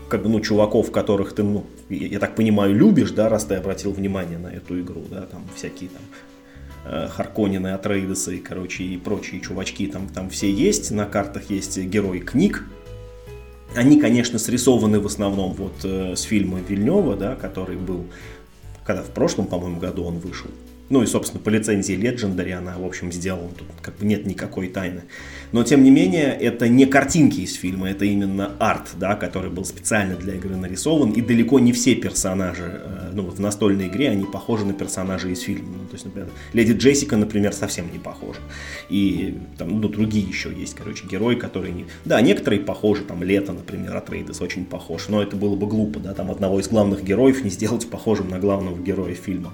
[0.09, 3.93] как бы, ну, чуваков, которых ты, ну, я так понимаю, любишь, да, раз ты обратил
[3.93, 6.03] внимание на эту игру, да, там всякие там
[7.09, 12.65] Харконины, Атрейдесы, короче, и прочие чувачки там, там все есть, на картах есть герой книг,
[13.77, 18.07] они, конечно, срисованы в основном вот э, с фильма Вильнева, да, который был,
[18.85, 20.51] когда в прошлом, по-моему, году он вышел.
[20.91, 23.51] Ну и, собственно, по лицензии Legendary она, в общем, сделана.
[23.57, 25.03] Тут как бы нет никакой тайны.
[25.53, 29.65] Но, тем не менее, это не картинки из фильма, это именно арт, да, который был
[29.65, 31.13] специально для игры нарисован.
[31.13, 35.41] И далеко не все персонажи, э, ну, в настольной игре, они похожи на персонажей из
[35.43, 35.77] фильма.
[35.81, 38.41] Ну, то есть, например, Леди Джессика, например, совсем не похожа.
[38.89, 41.87] И там, ну, другие еще есть, короче, герои, которые не...
[42.05, 46.01] Да, некоторые похожи, там, Лето, например, от Рейдес очень похож, но это было бы глупо,
[46.01, 49.53] да, там, одного из главных героев не сделать похожим на главного героя фильма.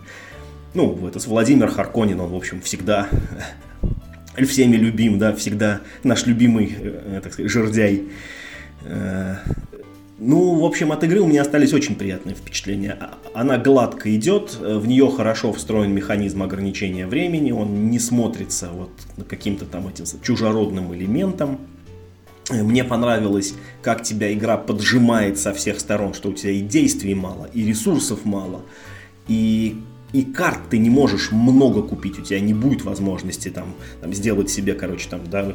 [0.75, 3.09] Ну, это Владимир Харконин, он, в общем, всегда
[4.47, 8.05] всеми любим, да, всегда наш любимый, э, так сказать, жердяй.
[8.85, 9.37] Э,
[10.19, 12.97] ну, в общем, от игры у меня остались очень приятные впечатления.
[12.99, 18.71] А, она гладко идет, э, в нее хорошо встроен механизм ограничения времени, он не смотрится
[18.71, 18.91] вот
[19.29, 21.59] каким-то там этим чужеродным элементом.
[22.51, 27.51] Мне понравилось, как тебя игра поджимает со всех сторон, что у тебя и действий мало,
[27.53, 28.63] и ресурсов мало,
[29.27, 29.77] и
[30.17, 34.49] и карт ты не можешь много купить, у тебя не будет возможности там, там сделать
[34.49, 35.55] себе, короче, там, да,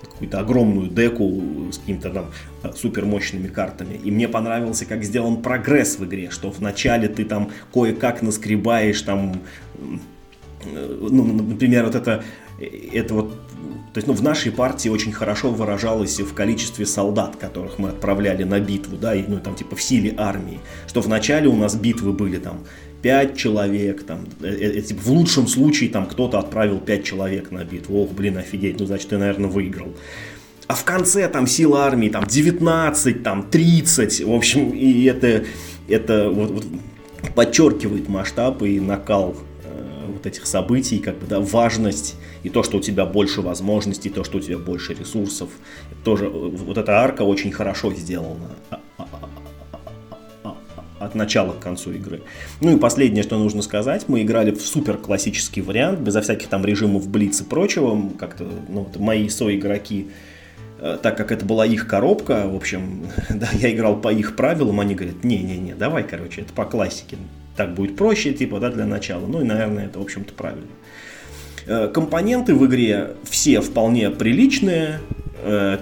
[0.00, 1.42] какую-то огромную деку
[1.72, 2.26] с какими-то там
[2.62, 4.00] э, супермощными картами.
[4.04, 9.40] И мне понравился, как сделан прогресс в игре, что вначале ты там кое-как наскребаешь там,
[9.74, 12.22] э, ну, например, вот это,
[12.60, 13.34] э, это вот
[13.96, 18.44] то есть, ну, в нашей партии очень хорошо выражалось в количестве солдат, которых мы отправляли
[18.44, 20.60] на битву, да, и, ну, там, типа, в силе армии.
[20.86, 22.58] Что вначале у нас битвы были там
[23.02, 27.64] 5 человек, там, э, э, типа, в лучшем случае там кто-то отправил 5 человек на
[27.64, 28.02] битву.
[28.02, 29.94] Ох, блин, офигеть, ну, значит, ты, наверное, выиграл.
[30.66, 35.44] А в конце там сила армии там 19, там 30, в общем, и это,
[35.88, 36.64] это вот, вот
[37.34, 42.78] подчеркивает масштаб и накал э, вот этих событий, как бы, да, важность и то, что
[42.78, 45.50] у тебя больше возможностей, то, что у тебя больше ресурсов.
[46.02, 48.56] Тоже вот эта арка очень хорошо сделана
[51.06, 52.22] от начала к концу игры.
[52.60, 56.64] Ну и последнее, что нужно сказать, мы играли в супер классический вариант, безо всяких там
[56.64, 60.08] режимов блиц и прочего, как-то, ну, мои соигроки,
[60.80, 64.80] э, так как это была их коробка, в общем, да, я играл по их правилам,
[64.80, 67.16] они говорят, не-не-не, давай, короче, это по классике,
[67.56, 70.68] так будет проще, типа, да, для начала, ну и, наверное, это, в общем-то, правильно.
[71.66, 75.00] Э, компоненты в игре все вполне приличные,
[75.42, 75.78] э,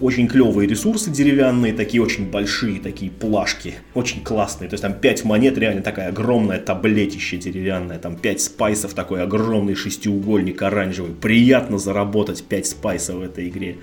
[0.00, 4.68] очень клевые ресурсы деревянные, такие очень большие, такие плашки, очень классные.
[4.68, 9.74] То есть там 5 монет, реально такая огромная таблетище деревянная, там 5 спайсов, такой огромный
[9.74, 11.14] шестиугольник оранжевый.
[11.14, 13.78] Приятно заработать 5 спайсов в этой игре.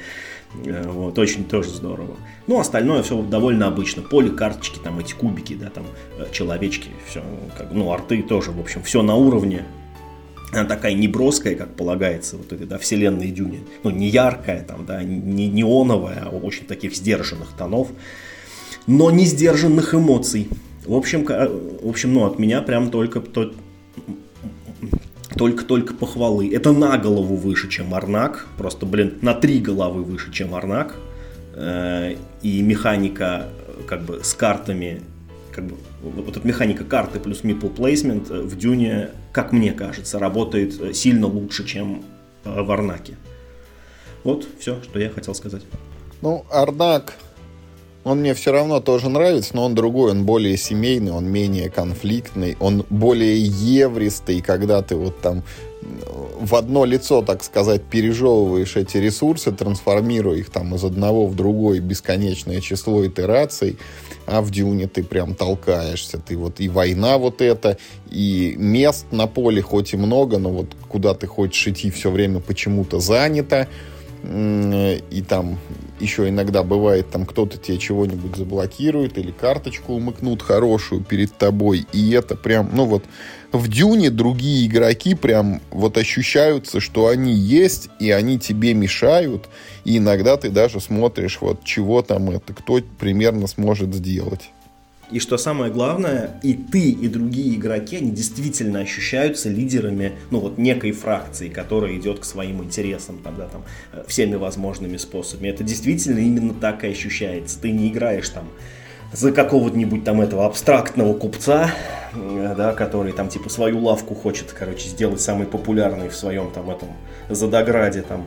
[0.65, 2.17] Э, вот, очень тоже здорово.
[2.47, 4.01] Ну, остальное все довольно обычно.
[4.01, 5.85] Поле, карточки, там эти кубики, да, там
[6.17, 7.23] э, человечки, все,
[7.57, 9.65] как, ну, арты тоже, в общем, все на уровне.
[10.51, 13.59] Она такая неброская, как полагается, вот этой, да, вселенной Дюне.
[13.83, 17.89] Ну, не яркая, там, да, не неоновая, а очень таких сдержанных тонов,
[18.87, 20.47] но не сдержанных эмоций.
[20.85, 23.53] В общем, в общем, ну, от меня прям только то,
[25.35, 26.53] только-только похвалы.
[26.53, 28.47] Это на голову выше, чем Арнак.
[28.57, 30.95] Просто, блин, на три головы выше, чем Арнак.
[31.53, 33.49] Э, и механика
[33.87, 35.01] как бы с картами
[35.51, 40.19] как бы, вот эта механика карты плюс meeple placement э, в Дюне, как мне кажется,
[40.19, 42.03] работает э, сильно лучше, чем
[42.45, 43.15] э, в Арнаке.
[44.23, 45.63] Вот все, что я хотел сказать.
[46.21, 47.13] Ну, Арнак,
[48.03, 52.57] он мне все равно тоже нравится, но он другой, он более семейный, он менее конфликтный,
[52.59, 55.43] он более евристый, когда ты вот там
[55.81, 61.79] в одно лицо, так сказать, пережевываешь эти ресурсы, трансформируя их там из одного в другое
[61.79, 63.77] бесконечное число итераций,
[64.25, 66.17] а в Дюне ты прям толкаешься.
[66.17, 67.77] Ты вот и война вот эта,
[68.09, 72.39] и мест на поле хоть и много, но вот куда ты хочешь идти все время
[72.39, 73.67] почему-то занято.
[74.21, 75.57] И там
[76.01, 81.85] еще иногда бывает, там кто-то тебе чего-нибудь заблокирует или карточку умыкнут хорошую перед тобой.
[81.93, 83.05] И это прям, ну вот,
[83.51, 89.49] в Дюне другие игроки прям вот ощущаются, что они есть, и они тебе мешают,
[89.85, 94.51] и иногда ты даже смотришь, вот чего там это, кто примерно сможет сделать.
[95.11, 100.59] И что самое главное, и ты, и другие игроки, они действительно ощущаются лидерами, ну вот
[100.59, 105.47] некой фракции, которая идет к своим интересам, тогда там э, всеми возможными способами.
[105.47, 107.59] Это действительно именно так и ощущается.
[107.59, 108.49] Ты не играешь там
[109.11, 111.71] за какого-нибудь там этого абстрактного купца,
[112.13, 116.69] э, да, который там типа свою лавку хочет, короче, сделать самой популярной в своем там
[116.69, 116.89] этом
[117.29, 118.25] Задограде там.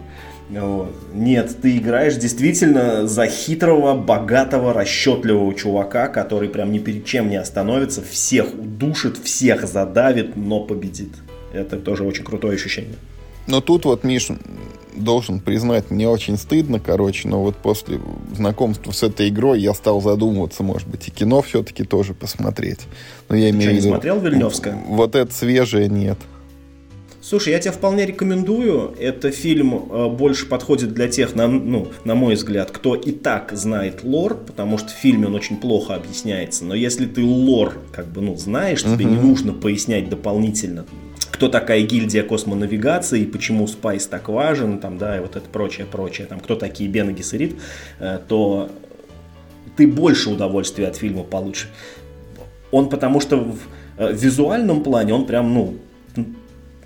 [0.51, 0.95] Вот.
[1.14, 7.37] Нет, ты играешь действительно за хитрого, богатого, расчетливого чувака, который прям ни перед чем не
[7.37, 11.14] остановится, всех удушит, всех задавит, но победит.
[11.53, 12.97] Это тоже очень крутое ощущение.
[13.47, 14.28] Но тут вот, Миш,
[14.95, 18.01] должен признать, мне очень стыдно, короче, но вот после
[18.34, 22.80] знакомства с этой игрой я стал задумываться, может быть, и кино все-таки тоже посмотреть.
[23.28, 24.78] Но я Ты имею что, не виду, смотрел Вильневское?
[24.86, 26.18] Вот это свежее нет.
[27.22, 28.95] Слушай, я тебя вполне рекомендую.
[28.99, 33.53] Это фильм э, больше подходит для тех, на, ну, на мой взгляд, кто и так
[33.53, 36.64] знает лор, потому что в фильме он очень плохо объясняется.
[36.64, 40.84] Но если ты лор, как бы, ну, знаешь, тебе не нужно пояснять дополнительно,
[41.33, 46.26] кто такая гильдия космонавигации, почему spice так важен, там, да, и вот это прочее, прочее,
[46.26, 47.57] там, кто такие Бене Гессерит,
[47.99, 48.70] э, то
[49.76, 51.70] ты больше удовольствия от фильма получишь.
[52.70, 53.59] Он потому что в,
[53.97, 55.78] э, визуальном плане он прям, ну,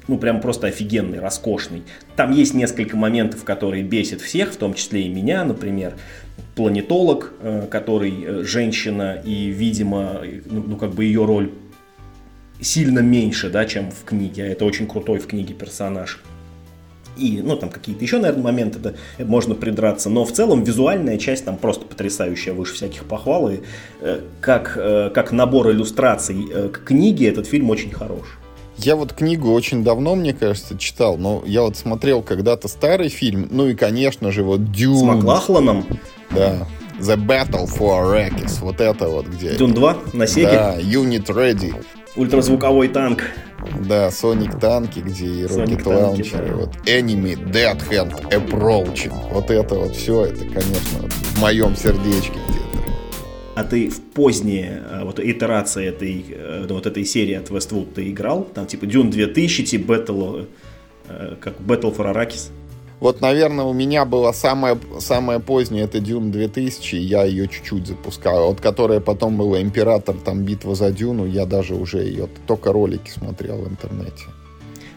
[0.08, 1.82] ну, прям просто офигенный, роскошный.
[2.14, 5.94] Там есть несколько моментов, которые бесят всех, в том числе и меня, например.
[6.54, 11.50] Планетолог, э, который женщина, и, видимо, ну, ну, как бы ее роль
[12.60, 14.44] сильно меньше, да, чем в книге.
[14.44, 16.20] А это очень крутой в книге персонаж.
[17.16, 20.10] И, ну, там какие-то еще, наверное, моменты да, можно придраться.
[20.10, 23.50] Но в целом визуальная часть там просто потрясающая, выше всяких похвал.
[23.50, 23.60] И
[24.00, 28.38] э, как, э, как набор иллюстраций э, к книге этот фильм очень хорош.
[28.76, 33.48] Я вот книгу очень давно, мне кажется, читал, но я вот смотрел когда-то старый фильм,
[33.50, 34.98] ну и, конечно же, вот Дюн.
[34.98, 35.86] С Маклахланом?
[36.30, 36.66] Да.
[36.98, 39.56] The Battle for Arrakis, вот это вот где.
[39.56, 40.52] Дюн 2 на Сеге?
[40.52, 41.74] Да, Unit Ready.
[42.16, 43.24] Ультразвуковой танк.
[43.88, 46.46] Да, Sonic танки, где и Rocket Launcher.
[46.46, 46.54] Да.
[46.54, 49.12] Вот Enemy Dead Hand Approaching.
[49.32, 52.66] Вот это вот все, это, конечно, в моем сердечке где-то
[53.56, 58.10] а ты в поздние э, вот итерации этой, э, вот этой серии от Westwood ты
[58.10, 58.44] играл?
[58.44, 60.46] Там типа Dune 2000, Battle,
[61.08, 62.50] э, как Battle for Arrakis?
[63.00, 68.48] Вот, наверное, у меня была самая, самая поздняя, это Dune 2000, я ее чуть-чуть запускал.
[68.48, 73.10] Вот которая потом была Император, там Битва за Дюну, я даже уже ее, только ролики
[73.10, 74.24] смотрел в интернете.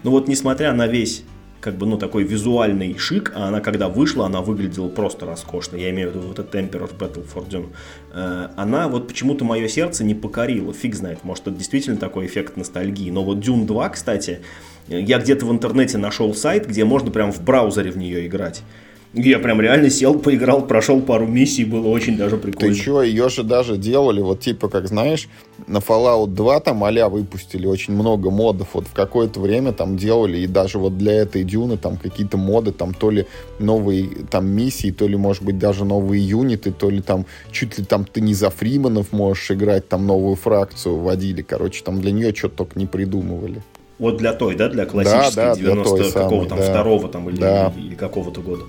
[0.04, 1.24] Ну вот, несмотря на весь
[1.62, 5.76] как бы, ну, такой визуальный шик, а она, когда вышла, она выглядела просто роскошно.
[5.76, 7.70] Я имею в виду вот этот Emperor Battle for Dune.
[8.14, 10.74] Э, она вот почему-то мое сердце не покорила.
[10.74, 13.10] Фиг знает, может, это действительно такой эффект ностальгии.
[13.10, 14.40] Но вот Dune 2, кстати,
[14.90, 18.64] я где-то в интернете нашел сайт, где можно прям в браузере в нее играть.
[19.14, 22.76] Я прям реально сел, поиграл, прошел пару миссий, было очень даже прикольно.
[22.76, 25.28] Ты чё, ее же даже делали, вот типа, как знаешь,
[25.66, 30.38] на Fallout 2 там а выпустили очень много модов, вот в какое-то время там делали,
[30.38, 33.26] и даже вот для этой дюны там какие-то моды, там то ли
[33.58, 37.86] новые там миссии, то ли, может быть, даже новые юниты, то ли там чуть ли
[37.86, 42.32] там ты не за Фриманов можешь играть, там новую фракцию вводили, короче, там для нее
[42.36, 43.64] что-то только не придумывали.
[44.00, 46.70] Вот для той, да, для классической да, да, 90 какого там да.
[46.70, 47.74] второго там или, да.
[47.76, 48.64] или, или какого-то года.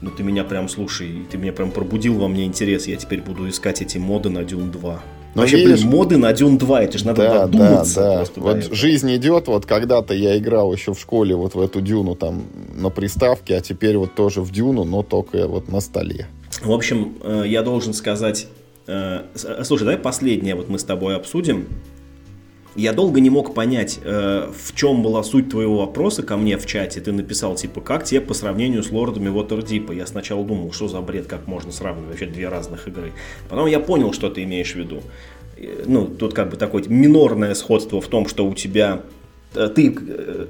[0.00, 2.86] Ну ты меня прям, слушай, ты меня прям пробудил во мне интерес.
[2.86, 5.02] Я теперь буду искать эти моды на Dune 2.
[5.34, 8.00] Но Вообще, видишь, блин, моды на Dune 2, это же надо да, додуматься.
[8.00, 8.30] Да, да.
[8.36, 12.14] Вот да, жизнь идет, вот когда-то я играл еще в школе вот в эту Дюну
[12.14, 16.26] там на приставке, а теперь вот тоже в Дюну, но только вот на столе.
[16.62, 18.46] В общем, э, я должен сказать...
[18.86, 19.24] Э,
[19.64, 21.68] слушай, давай последнее вот мы с тобой обсудим.
[22.78, 26.64] Я долго не мог понять, э, в чем была суть твоего вопроса ко мне в
[26.64, 27.00] чате.
[27.00, 29.92] Ты написал, типа, как тебе по сравнению с лордами Waterdeep?
[29.96, 33.12] Я сначала думал, что за бред, как можно сравнивать вообще две разных игры.
[33.48, 35.02] Потом я понял, что ты имеешь в виду.
[35.86, 39.02] Ну, тут как бы такое минорное сходство в том, что у тебя
[39.56, 40.46] э, ты э,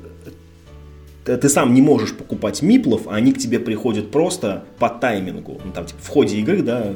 [1.36, 5.60] ты сам не можешь покупать миплов, а они к тебе приходят просто по таймингу.
[5.64, 6.94] Ну, там, типа, в ходе игры, да,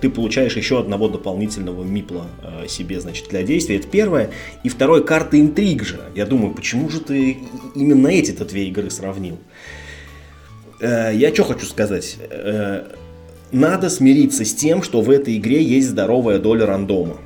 [0.00, 3.76] ты получаешь еще одного дополнительного мипла э, себе, значит, для действия.
[3.76, 4.30] Это первое.
[4.62, 6.00] И второе, карта интриг же.
[6.14, 7.38] Я думаю, почему же ты
[7.74, 9.38] именно эти-то две игры сравнил?
[10.80, 12.16] Э, я что хочу сказать?
[12.30, 12.84] Э,
[13.52, 17.18] надо смириться с тем, что в этой игре есть здоровая доля рандома.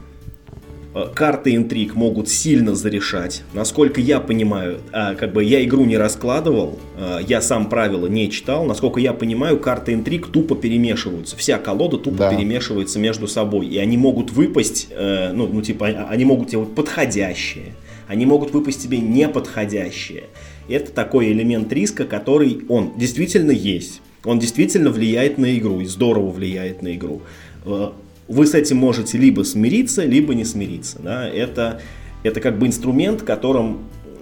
[0.99, 3.43] Э, карты интриг могут сильно зарешать.
[3.55, 8.31] Насколько я понимаю, а, как бы я игру не раскладывал, а, я сам правила не
[8.31, 8.65] читал.
[8.65, 11.37] Насколько я понимаю, карты интриг тупо перемешиваются.
[11.37, 12.35] Вся колода тупо да.
[12.35, 13.67] перемешивается между собой.
[13.69, 17.75] И они могут выпасть, э, ну, ну типа, а, они могут делать подходящие.
[18.09, 20.25] Они могут выпасть тебе неподходящие.
[20.69, 24.01] Это такой элемент риска, который он действительно есть.
[24.25, 27.23] Он действительно влияет на игру и здорово влияет на игру
[27.65, 27.91] э,
[28.29, 30.99] вы с этим можете либо смириться, либо не смириться.
[31.03, 31.29] Да?
[31.29, 31.81] Это,
[32.23, 33.79] это как бы инструмент, которым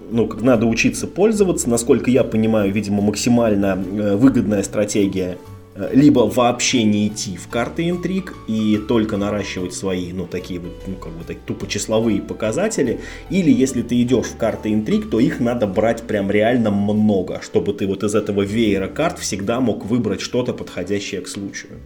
[0.09, 1.69] ну, надо учиться пользоваться.
[1.69, 5.37] Насколько я понимаю, видимо, максимально э, выгодная стратегия
[5.75, 10.71] э, либо вообще не идти в карты интриг и только наращивать свои, ну, такие вот,
[10.87, 15.19] ну, как бы так, тупо числовые показатели, или если ты идешь в карты интриг, то
[15.19, 19.85] их надо брать прям реально много, чтобы ты вот из этого веера карт всегда мог
[19.85, 21.79] выбрать что-то подходящее к случаю.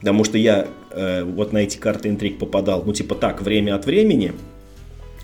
[0.00, 3.86] Потому что я э, вот на эти карты интриг попадал, ну, типа так, время от
[3.86, 4.32] времени.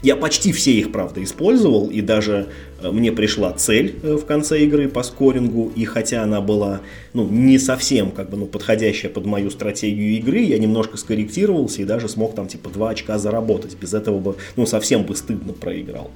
[0.03, 2.49] Я почти все их, правда, использовал, и даже
[2.83, 6.81] э, мне пришла цель э, в конце игры по скорингу, и хотя она была
[7.15, 11.87] ну, не совсем как бы, ну, подходящая под мою стратегию игры, я немножко скорректировался и
[11.87, 13.77] даже смог там типа 2 очка заработать.
[13.81, 16.11] Без этого бы, ну, совсем бы стыдно проиграл.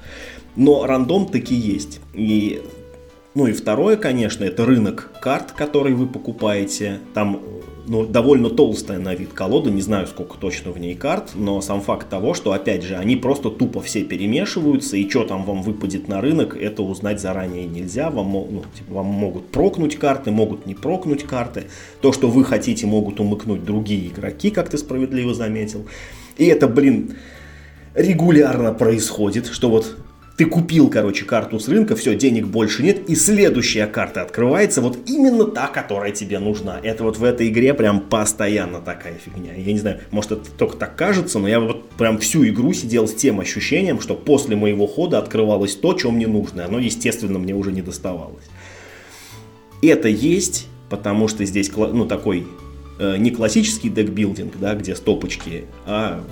[0.54, 2.00] Но рандом таки есть.
[2.12, 2.60] И
[3.34, 6.98] ну и второе, конечно, это рынок карт, который вы покупаете.
[7.14, 7.40] Там
[7.86, 11.80] ну, довольно толстая на вид колода, не знаю, сколько точно в ней карт, но сам
[11.80, 16.08] факт того, что, опять же, они просто тупо все перемешиваются, и что там вам выпадет
[16.08, 18.10] на рынок, это узнать заранее нельзя.
[18.10, 21.64] Вам, ну, типа, вам могут прокнуть карты, могут не прокнуть карты.
[22.00, 25.86] То, что вы хотите, могут умыкнуть другие игроки, как ты справедливо заметил.
[26.36, 27.16] И это, блин,
[27.94, 29.96] регулярно происходит, что вот
[30.40, 34.96] ты купил, короче, карту с рынка, все, денег больше нет, и следующая карта открывается, вот
[35.04, 36.80] именно та, которая тебе нужна.
[36.82, 39.52] Это вот в этой игре прям постоянно такая фигня.
[39.54, 43.06] Я не знаю, может это только так кажется, но я вот прям всю игру сидел
[43.06, 46.64] с тем ощущением, что после моего хода открывалось то, что мне нужно.
[46.64, 48.46] Оно, естественно, мне уже не доставалось.
[49.82, 52.46] Это есть, потому что здесь, ну, такой
[52.98, 56.24] э, не классический декбилдинг, да, где стопочки, а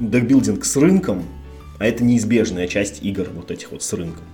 [0.00, 1.22] декбилдинг с рынком,
[1.78, 4.24] а это неизбежная часть игр вот этих вот с рынком.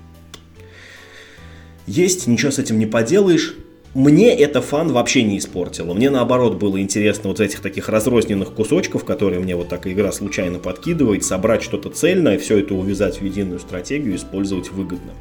[1.86, 3.56] Есть, ничего с этим не поделаешь.
[3.94, 5.92] Мне это фан вообще не испортило.
[5.94, 10.60] Мне наоборот было интересно вот этих таких разрозненных кусочков, которые мне вот так игра случайно
[10.60, 15.12] подкидывает, собрать что-то цельное, все это увязать в единую стратегию, использовать выгодно.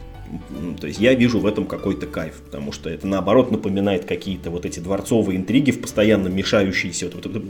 [0.79, 4.65] То есть я вижу в этом какой-то кайф, потому что это наоборот напоминает какие-то вот
[4.65, 7.43] эти дворцовые интриги в постоянно мешающиеся вот, вот,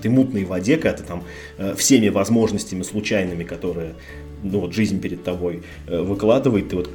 [0.00, 1.24] этой мутной воде, когда ты там
[1.58, 3.94] э, всеми возможностями случайными, которые
[4.42, 6.90] ну, вот жизнь перед тобой э, выкладывает, ты вот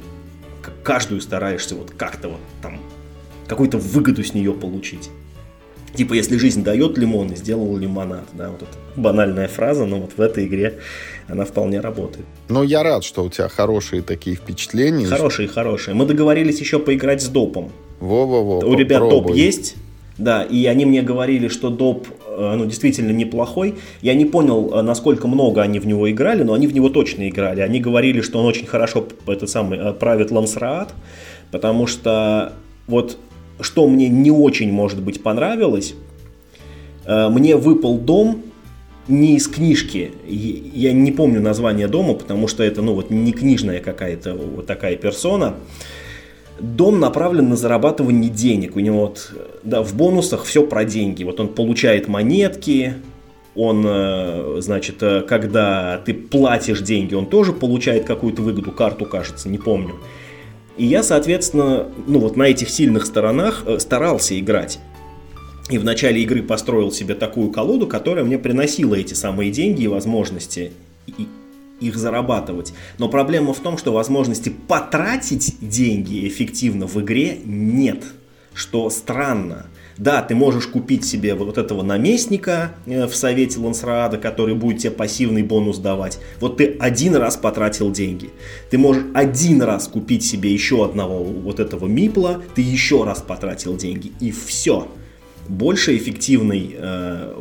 [0.82, 2.80] каждую стараешься вот как-то вот там
[3.46, 5.10] какую-то выгоду с нее получить.
[5.94, 10.20] Типа, если жизнь дает лимон, сделал лимонад, да, вот это банальная фраза, но вот в
[10.20, 10.78] этой игре
[11.26, 12.26] она вполне работает.
[12.48, 15.06] Ну, я рад, что у тебя хорошие такие впечатления.
[15.06, 15.94] Хорошие, хорошие.
[15.94, 17.72] Мы договорились еще поиграть с допом.
[18.00, 18.58] Во-во-во.
[18.58, 19.76] У ребят доп есть,
[20.18, 22.06] да, и они мне говорили, что доп
[22.56, 23.74] ну, действительно неплохой.
[24.02, 27.28] Я не понял, э, насколько много они в него играли, но они в него точно
[27.28, 27.60] играли.
[27.60, 30.94] Они говорили, что он очень хорошо этот самый э, правит Лансраат,
[31.50, 32.52] потому что
[32.86, 33.18] вот
[33.60, 35.94] что мне не очень, может быть, понравилось,
[37.06, 38.42] мне выпал дом
[39.08, 43.80] не из книжки, я не помню название дома, потому что это, ну, вот не книжная
[43.80, 45.54] какая-то вот такая персона,
[46.58, 48.76] Дом направлен на зарабатывание денег.
[48.76, 49.32] У него вот,
[49.62, 51.24] да, в бонусах все про деньги.
[51.24, 52.94] Вот он получает монетки,
[53.56, 59.48] он, э, значит, э, когда ты платишь деньги, он тоже получает какую-то выгоду, карту, кажется,
[59.48, 59.94] не помню.
[60.76, 64.78] И я, соответственно, ну вот на этих сильных сторонах э, старался играть.
[65.70, 69.88] И в начале игры построил себе такую колоду, которая мне приносила эти самые деньги и
[69.88, 70.72] возможности.
[71.06, 71.26] И,
[71.80, 72.72] их зарабатывать.
[72.98, 78.04] Но проблема в том, что возможности потратить деньги эффективно в игре нет.
[78.54, 79.66] Что странно.
[79.98, 84.90] Да, ты можешь купить себе вот этого наместника э, в совете Лансраада, который будет тебе
[84.90, 86.18] пассивный бонус давать.
[86.40, 88.30] Вот ты один раз потратил деньги.
[88.70, 93.76] Ты можешь один раз купить себе еще одного вот этого мипла, ты еще раз потратил
[93.76, 94.12] деньги.
[94.20, 94.88] И все
[95.48, 97.34] больше эффективной э,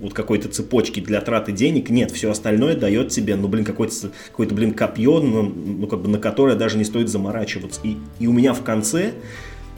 [0.00, 2.10] вот какой-то цепочки для траты денег нет.
[2.10, 3.94] Все остальное дает тебе, ну, блин, какое-то,
[4.30, 7.80] какое-то блин, копье, ну, ну, как бы на которое даже не стоит заморачиваться.
[7.84, 9.12] И, и у меня в конце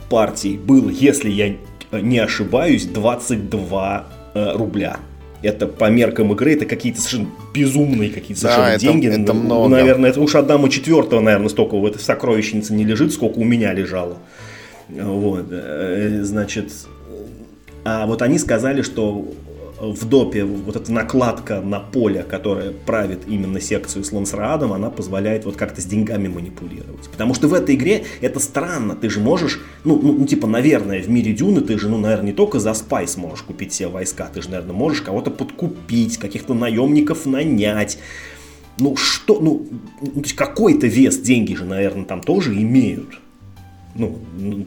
[0.09, 1.55] партии было, если я
[1.91, 4.97] не ошибаюсь, 22 э, рубля.
[5.43, 9.07] Это по меркам игры, это какие-то совершенно безумные какие-то да, совершенно это, деньги.
[9.07, 9.69] Это ну, много.
[9.69, 13.73] Наверное, это уж Адама четвертого, наверное, столько в этой сокровищнице не лежит, сколько у меня
[13.73, 14.17] лежало.
[14.89, 16.71] Вот, э, значит,
[17.89, 19.33] а вот они сказали, что
[19.79, 25.45] в допе вот эта накладка на поле, которая правит именно секцию с Лансраадом, она позволяет
[25.45, 27.07] вот как-то с деньгами манипулировать.
[27.09, 28.97] Потому что в этой игре это странно.
[28.97, 32.31] Ты же можешь, ну, ну, ну типа, наверное, в мире Дюны ты же, ну, наверное,
[32.31, 36.55] не только за спайс можешь купить себе войска, ты же, наверное, можешь кого-то подкупить, каких-то
[36.55, 37.99] наемников нанять.
[38.79, 39.65] Ну, что, ну,
[40.01, 43.17] ну какой-то вес деньги же, наверное, там тоже имеют.
[43.95, 44.65] Ну, ну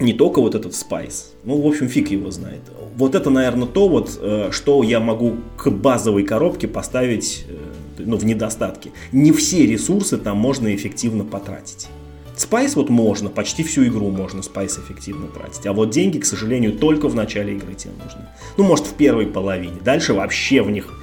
[0.00, 1.32] не только вот этот spice.
[1.44, 2.60] Ну, в общем, фиг его знает.
[2.96, 7.56] Вот это, наверное, то, вот, э, что я могу к базовой коробке поставить э,
[7.98, 8.90] ну, в недостатке.
[9.12, 11.88] Не все ресурсы там можно эффективно потратить.
[12.36, 15.66] Spice вот можно, почти всю игру можно spice эффективно тратить.
[15.66, 18.28] А вот деньги, к сожалению, только в начале игры тебе нужны.
[18.56, 19.78] Ну, может, в первой половине.
[19.84, 20.94] Дальше вообще в них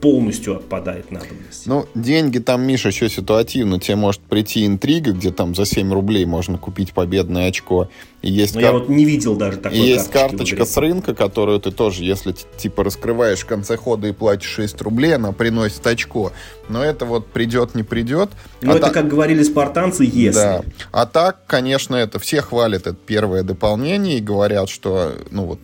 [0.00, 1.66] полностью отпадает надобность.
[1.66, 3.80] Ну, деньги там, Миша, еще ситуативно.
[3.80, 7.88] Тебе может прийти интрига, где там за 7 рублей можно купить победное очко.
[8.22, 8.72] И есть Но кар...
[8.72, 12.34] я вот не видел даже такой И есть карточка с рынка, которую ты тоже, если
[12.56, 16.32] типа раскрываешь в конце хода и платишь 6 рублей, она приносит очко.
[16.68, 18.30] Но это вот придет, не придет.
[18.60, 18.92] Ну, а это, та...
[18.92, 20.32] как говорили спартанцы, если.
[20.32, 20.62] Да.
[20.92, 25.60] А так, конечно, это все хвалят это первое дополнение и говорят, что, ну вот,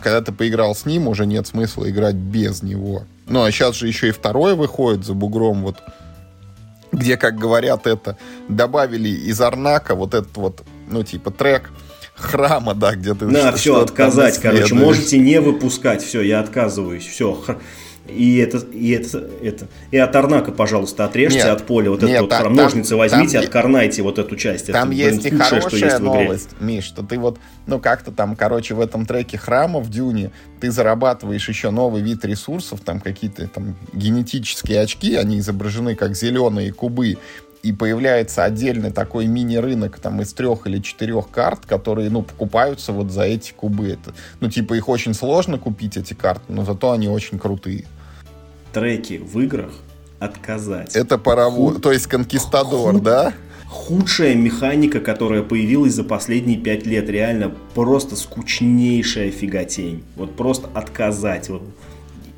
[0.00, 3.04] когда ты поиграл с ним, уже нет смысла играть без него.
[3.28, 5.76] Ну, а сейчас же еще и второе выходит за бугром, вот,
[6.92, 8.16] где, как говорят, это
[8.48, 11.70] добавили из Арнака вот этот вот, ну, типа, трек
[12.14, 13.26] храма, да, где ты...
[13.26, 17.44] Да, все, отказать, короче, можете не выпускать, все, я отказываюсь, все,
[18.08, 22.10] и это, и это, это, и от Арнака, пожалуйста, отрежьте нет, от поля вот нет,
[22.10, 24.66] эту вот там, ножницы возьмите, там, откорнайте вот эту часть.
[24.66, 28.12] Там это, есть блин, и хорошая что есть новость, Миш, что ты вот, ну как-то
[28.12, 30.30] там, короче, в этом треке храма в Дюне
[30.60, 36.72] ты зарабатываешь еще новый вид ресурсов, там какие-то там генетические очки, они изображены как зеленые
[36.72, 37.18] кубы,
[37.66, 43.10] и появляется отдельный такой мини-рынок там из трех или четырех карт, которые, ну, покупаются вот
[43.10, 43.88] за эти кубы.
[43.88, 47.84] Это, ну, типа, их очень сложно купить, эти карты, но зато они очень крутые
[48.76, 49.72] треки в играх
[50.18, 50.94] отказать.
[50.94, 51.82] Это паровоз, Худ...
[51.82, 53.02] то есть конкистадор, Худ...
[53.02, 53.32] да?
[53.66, 60.04] Худшая механика, которая появилась за последние пять лет, реально просто скучнейшая фиготень.
[60.14, 61.48] Вот просто отказать.
[61.48, 61.62] Вот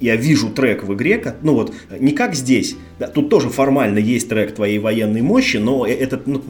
[0.01, 4.28] я вижу трек в игре, ну вот, не как здесь, да, тут тоже формально есть
[4.28, 6.42] трек твоей военной мощи, но э, это ну,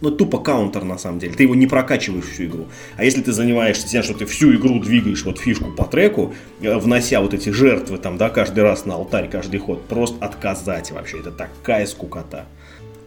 [0.00, 2.66] ну, тупо каунтер на самом деле, ты его не прокачиваешь всю игру.
[2.96, 6.76] А если ты занимаешься тем, что ты всю игру двигаешь вот фишку по треку, э,
[6.78, 11.20] внося вот эти жертвы там, да, каждый раз на алтарь, каждый ход, просто отказать вообще,
[11.20, 12.46] это такая скукота.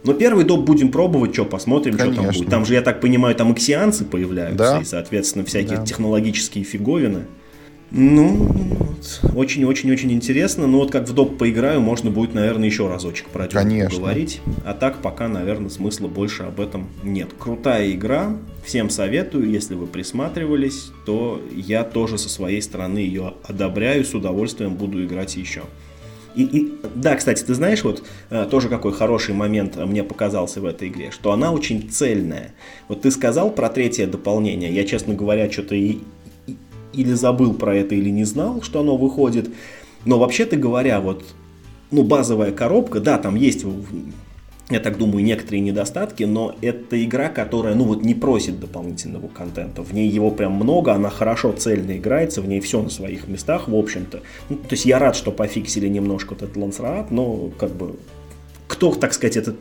[0.04, 2.14] Но первый доп будем пробовать, что посмотрим, Конечно.
[2.14, 2.50] что там будет.
[2.50, 4.80] Там же, я так понимаю, там иксианцы появляются, да.
[4.80, 5.84] и, соответственно, всякие да.
[5.84, 7.26] технологические фиговины.
[7.94, 8.48] Ну,
[9.34, 10.66] очень-очень-очень интересно.
[10.66, 14.40] Но вот как в доп поиграю, можно будет, наверное, еще разочек про это поговорить.
[14.64, 17.28] А так пока, наверное, смысла больше об этом нет.
[17.38, 18.36] Крутая игра.
[18.64, 19.50] Всем советую.
[19.50, 24.04] Если вы присматривались, то я тоже со своей стороны ее одобряю.
[24.04, 25.62] С удовольствием буду играть еще.
[26.34, 30.64] И, и, да, кстати, ты знаешь, вот э, тоже какой хороший момент мне показался в
[30.64, 32.54] этой игре, что она очень цельная.
[32.88, 35.98] Вот ты сказал про третье дополнение, я, честно говоря, что-то и,
[36.92, 39.50] или забыл про это, или не знал, что оно выходит.
[40.04, 41.24] Но вообще-то говоря, вот,
[41.90, 43.64] ну, базовая коробка, да, там есть,
[44.70, 49.82] я так думаю, некоторые недостатки, но это игра, которая, ну, вот не просит дополнительного контента.
[49.82, 53.68] В ней его прям много, она хорошо цельно играется, в ней все на своих местах,
[53.68, 54.22] в общем-то.
[54.48, 57.96] Ну, то есть я рад, что пофиксили немножко вот этот лансраат, но, как бы,
[58.66, 59.56] кто, так сказать, этот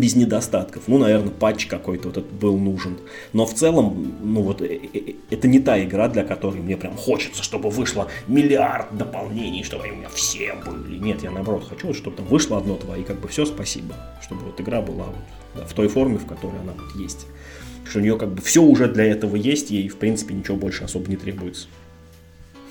[0.00, 0.84] без недостатков.
[0.86, 2.98] Ну, наверное, патч какой-то вот этот был нужен.
[3.32, 6.76] Но в целом, ну вот, э, э, э, это не та игра, для которой мне
[6.76, 10.98] прям хочется, чтобы вышло миллиард дополнений, чтобы они у меня все были.
[10.98, 13.94] Нет, я наоборот хочу, чтобы там вышло одно-два, и как бы все, спасибо.
[14.22, 15.24] Чтобы вот игра была вот,
[15.54, 17.26] да, в той форме, в которой она вот есть.
[17.88, 20.84] Что у нее как бы все уже для этого есть, ей в принципе ничего больше
[20.84, 21.66] особо не требуется.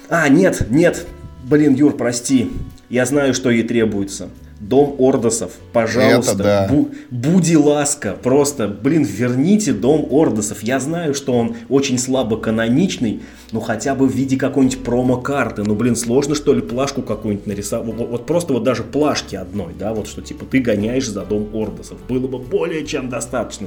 [0.09, 1.07] А, нет, нет,
[1.43, 2.51] блин, Юр, прости,
[2.89, 4.29] я знаю, что ей требуется.
[4.61, 6.67] Дом Ордосов, пожалуйста, Это да.
[6.69, 10.61] бу, буди ласка, просто, блин, верните Дом Ордосов.
[10.61, 15.63] Я знаю, что он очень слабо каноничный, но хотя бы в виде какой-нибудь промо-карты.
[15.63, 17.87] Ну, блин, сложно, что ли, плашку какую-нибудь нарисовать?
[17.87, 21.49] Вот, вот просто вот даже плашки одной, да, вот что, типа, ты гоняешь за Дом
[21.53, 21.97] Ордосов.
[22.07, 23.65] Было бы более чем достаточно.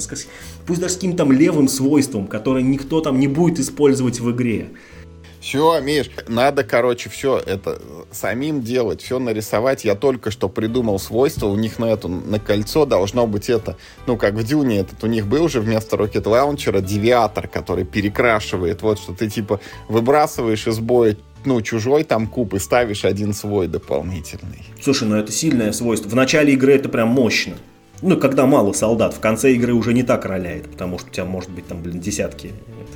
[0.64, 4.68] Пусть даже с каким-то там левым свойством, которое никто там не будет использовать в игре.
[5.45, 7.78] Все, Миш, надо, короче, все это
[8.11, 9.84] самим делать, все нарисовать.
[9.84, 13.76] Я только что придумал свойство, у них на эту, на кольцо должно быть это,
[14.07, 18.80] ну, как в Дюне этот, у них был же вместо Rocket Launcher девиатор, который перекрашивает,
[18.80, 21.14] вот, что ты, типа, выбрасываешь из боя
[21.45, 24.64] ну, чужой там куб и ставишь один свой дополнительный.
[24.80, 26.09] Слушай, ну это сильное свойство.
[26.09, 27.53] В начале игры это прям мощно.
[28.01, 31.26] Ну, когда мало солдат, в конце игры уже не так роляет, потому что у тебя
[31.26, 32.53] может быть там, блин, десятки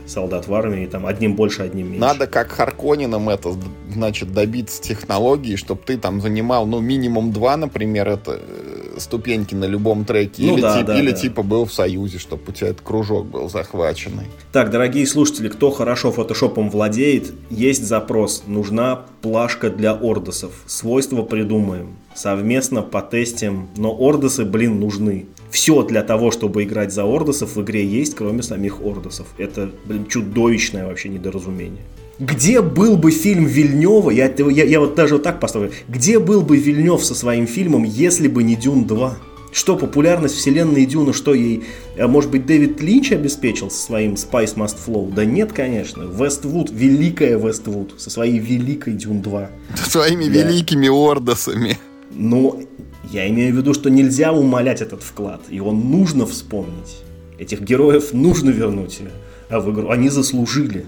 [0.08, 2.00] солдат в армии, там одним больше, одним меньше.
[2.00, 3.54] Надо как Харконином это,
[3.92, 9.64] значит, добиться технологии, чтобы ты там занимал, ну, минимум два, например, это э, ступеньки на
[9.64, 11.16] любом треке, ну, или, да, тип, да, или да.
[11.16, 14.26] типа был в Союзе, чтобы у тебя этот кружок был захваченный.
[14.52, 21.96] Так, дорогие слушатели, кто хорошо фотошопом владеет, есть запрос, нужна плашка для ордосов, свойства придумаем,
[22.14, 27.86] совместно потестим, но ордосы, блин, нужны все для того, чтобы играть за ордосов в игре
[27.86, 29.26] есть, кроме самих ордосов.
[29.38, 31.82] Это, блин, чудовищное вообще недоразумение.
[32.18, 36.42] Где был бы фильм Вильнева, я, я, я вот даже вот так поставлю, где был
[36.42, 39.16] бы Вильнев со своим фильмом, если бы не Дюн 2?
[39.50, 41.64] Что, популярность вселенной Дюна, что ей,
[41.96, 45.12] а может быть, Дэвид Линч обеспечил со своим Spice Must Flow?
[45.12, 46.02] Да нет, конечно.
[46.02, 49.50] Вествуд, великая Вествуд, со своей великой Дюн 2.
[49.88, 50.42] Своими да.
[50.42, 51.78] великими ордосами.
[52.10, 52.62] Ну,
[53.10, 57.02] я имею в виду, что нельзя умолять этот вклад, его нужно вспомнить.
[57.38, 59.00] Этих героев нужно вернуть
[59.48, 59.90] а в игру.
[59.90, 60.84] Они заслужили.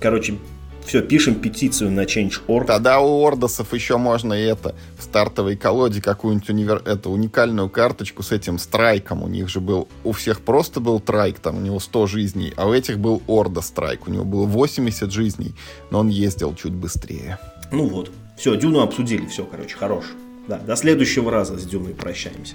[0.00, 0.36] Короче,
[0.84, 2.66] все, пишем петицию на Change.org.
[2.66, 6.82] Тогда у Ордосов еще можно и это, в стартовой колоде какую-нибудь универ...
[6.84, 9.22] это, уникальную карточку с этим страйком.
[9.22, 12.68] У них же был, у всех просто был трайк, там у него 100 жизней, а
[12.68, 14.06] у этих был Орда страйк.
[14.06, 15.54] У него было 80 жизней,
[15.90, 17.38] но он ездил чуть быстрее.
[17.72, 20.04] Ну вот, все, Дюну обсудили, все, короче, хорош.
[20.48, 22.54] Да, до следующего раза с Дюной прощаемся.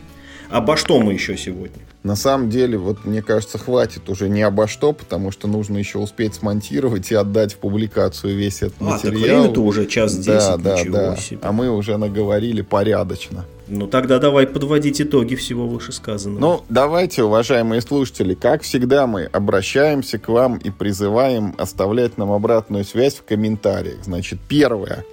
[0.52, 1.78] Обо что мы еще сегодня?
[2.04, 5.98] На самом деле, вот мне кажется, хватит уже не обо что, потому что нужно еще
[5.98, 9.14] успеть смонтировать и отдать в публикацию весь этот а, материал.
[9.14, 11.16] Так время-то уже час десять, да, да, да.
[11.16, 11.40] себе.
[11.42, 13.46] А мы уже наговорили порядочно.
[13.70, 16.42] Ну тогда давай подводить итоги всего вышесказанного.
[16.42, 22.84] Ну, давайте, уважаемые слушатели, как всегда мы обращаемся к вам и призываем оставлять нам обратную
[22.84, 24.04] связь в комментариях.
[24.04, 25.06] Значит, первое.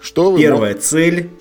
[0.00, 0.82] Что вы Первая мог...
[0.82, 1.30] цель–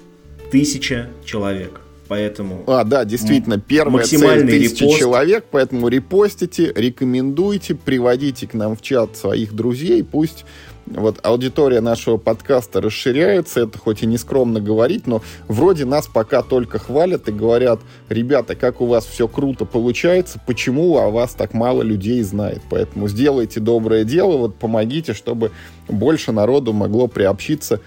[0.51, 1.81] тысяча человек.
[2.07, 2.65] Поэтому...
[2.67, 4.99] А, да, действительно, первая цель тысяча репост.
[4.99, 10.43] человек, поэтому репостите, рекомендуйте, приводите к нам в чат своих друзей, пусть
[10.87, 16.41] вот аудитория нашего подкаста расширяется, это хоть и не скромно говорить, но вроде нас пока
[16.41, 17.79] только хвалят и говорят,
[18.09, 23.07] ребята, как у вас все круто получается, почему о вас так мало людей знает, поэтому
[23.07, 25.51] сделайте доброе дело, вот помогите, чтобы
[25.87, 27.79] больше народу могло приобщиться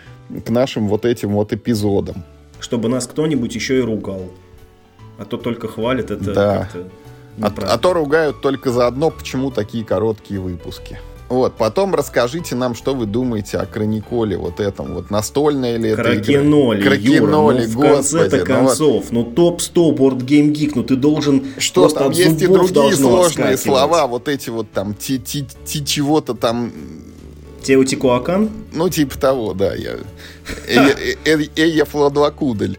[0.47, 2.25] к нашим вот этим вот эпизодам
[2.65, 4.23] чтобы нас кто-нибудь еще и ругал.
[5.19, 6.69] А то только хвалит, это да.
[7.41, 10.99] а, а то ругают только за одно, почему такие короткие выпуски.
[11.29, 16.03] Вот, потом расскажите нам, что вы думаете о Краниколе, вот этом, вот настольная ли это
[16.03, 16.91] Кракеноле, игра?
[16.91, 19.37] Кракеноле, Юра, ну, в конце-то концов, ну, вот.
[19.37, 24.07] ну топ-100 Board Game Geek, ну ты должен Что там есть и другие сложные слова,
[24.07, 26.73] вот эти вот там, ти, ти, ти чего-то там
[27.65, 28.51] Теотикуакан?
[28.73, 29.75] Ну, типа того, да.
[29.75, 29.97] Я...
[30.67, 32.79] Эя Фладвакудель.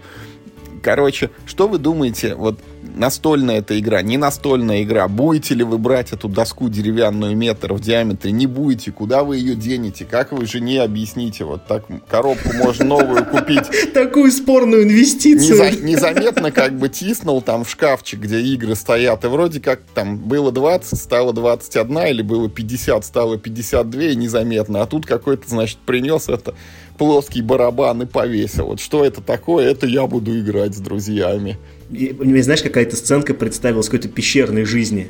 [0.82, 2.60] Короче, что вы думаете, вот
[2.96, 7.80] настольная эта игра, не настольная игра, будете ли вы брать эту доску деревянную метр в
[7.80, 12.86] диаметре, не будете, куда вы ее денете, как вы жене объясните, вот так коробку можно
[12.86, 13.66] новую купить.
[13.94, 15.84] Такую спорную инвестицию.
[15.84, 20.52] Незаметно как бы тиснул там в шкафчик, где игры стоят, и вроде как там было
[20.52, 26.30] 20, стало 21, или было 50, стало 52, и незаметно, а тут какой-то, значит, принес
[26.30, 26.56] это
[26.98, 28.68] плоский барабан и повесил.
[28.68, 31.58] Вот что это такое, это я буду играть с друзьями.
[31.92, 35.10] И, у меня, знаешь, какая-то сценка представилась какой-то пещерной жизни.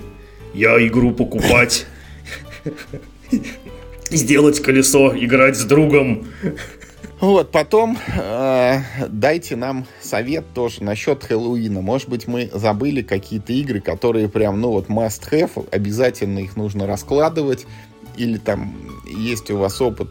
[0.54, 1.86] Я игру покупать.
[4.12, 6.28] Сделать колесо, играть с другом.
[7.20, 11.82] Вот, потом э, дайте нам совет тоже насчет Хэллоуина.
[11.82, 16.86] Может быть, мы забыли какие-то игры, которые прям, ну вот, must have, обязательно их нужно
[16.86, 17.66] раскладывать.
[18.18, 18.76] Или там
[19.08, 20.10] есть у вас опыт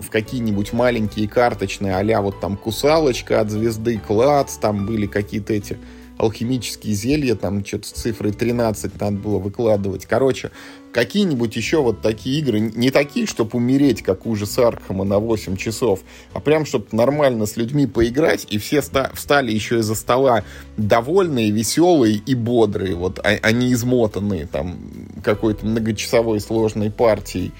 [0.00, 5.78] в какие-нибудь маленькие карточные, а вот там кусалочка от звезды, клац, там были какие-то эти
[6.18, 10.06] алхимические зелья, там что-то с цифрой 13 надо было выкладывать.
[10.06, 10.50] Короче,
[10.92, 16.00] какие-нибудь еще вот такие игры, не такие, чтобы умереть, как ужас Аркхема на 8 часов,
[16.32, 20.42] а прям, чтобы нормально с людьми поиграть, и все встали еще из-за стола
[20.76, 24.78] довольные, веселые и бодрые, вот, а, а не измотанные там
[25.22, 27.52] какой-то многочасовой сложной партией.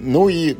[0.00, 0.56] Ну и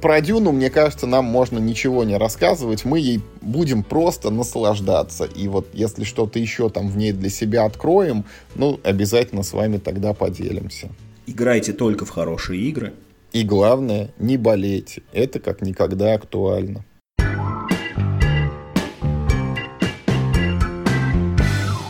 [0.00, 2.84] про Дюну, мне кажется, нам можно ничего не рассказывать.
[2.84, 5.24] Мы ей будем просто наслаждаться.
[5.24, 9.78] И вот если что-то еще там в ней для себя откроем, ну, обязательно с вами
[9.78, 10.88] тогда поделимся.
[11.26, 12.94] Играйте только в хорошие игры.
[13.32, 15.02] И главное, не болейте.
[15.12, 16.84] Это как никогда актуально.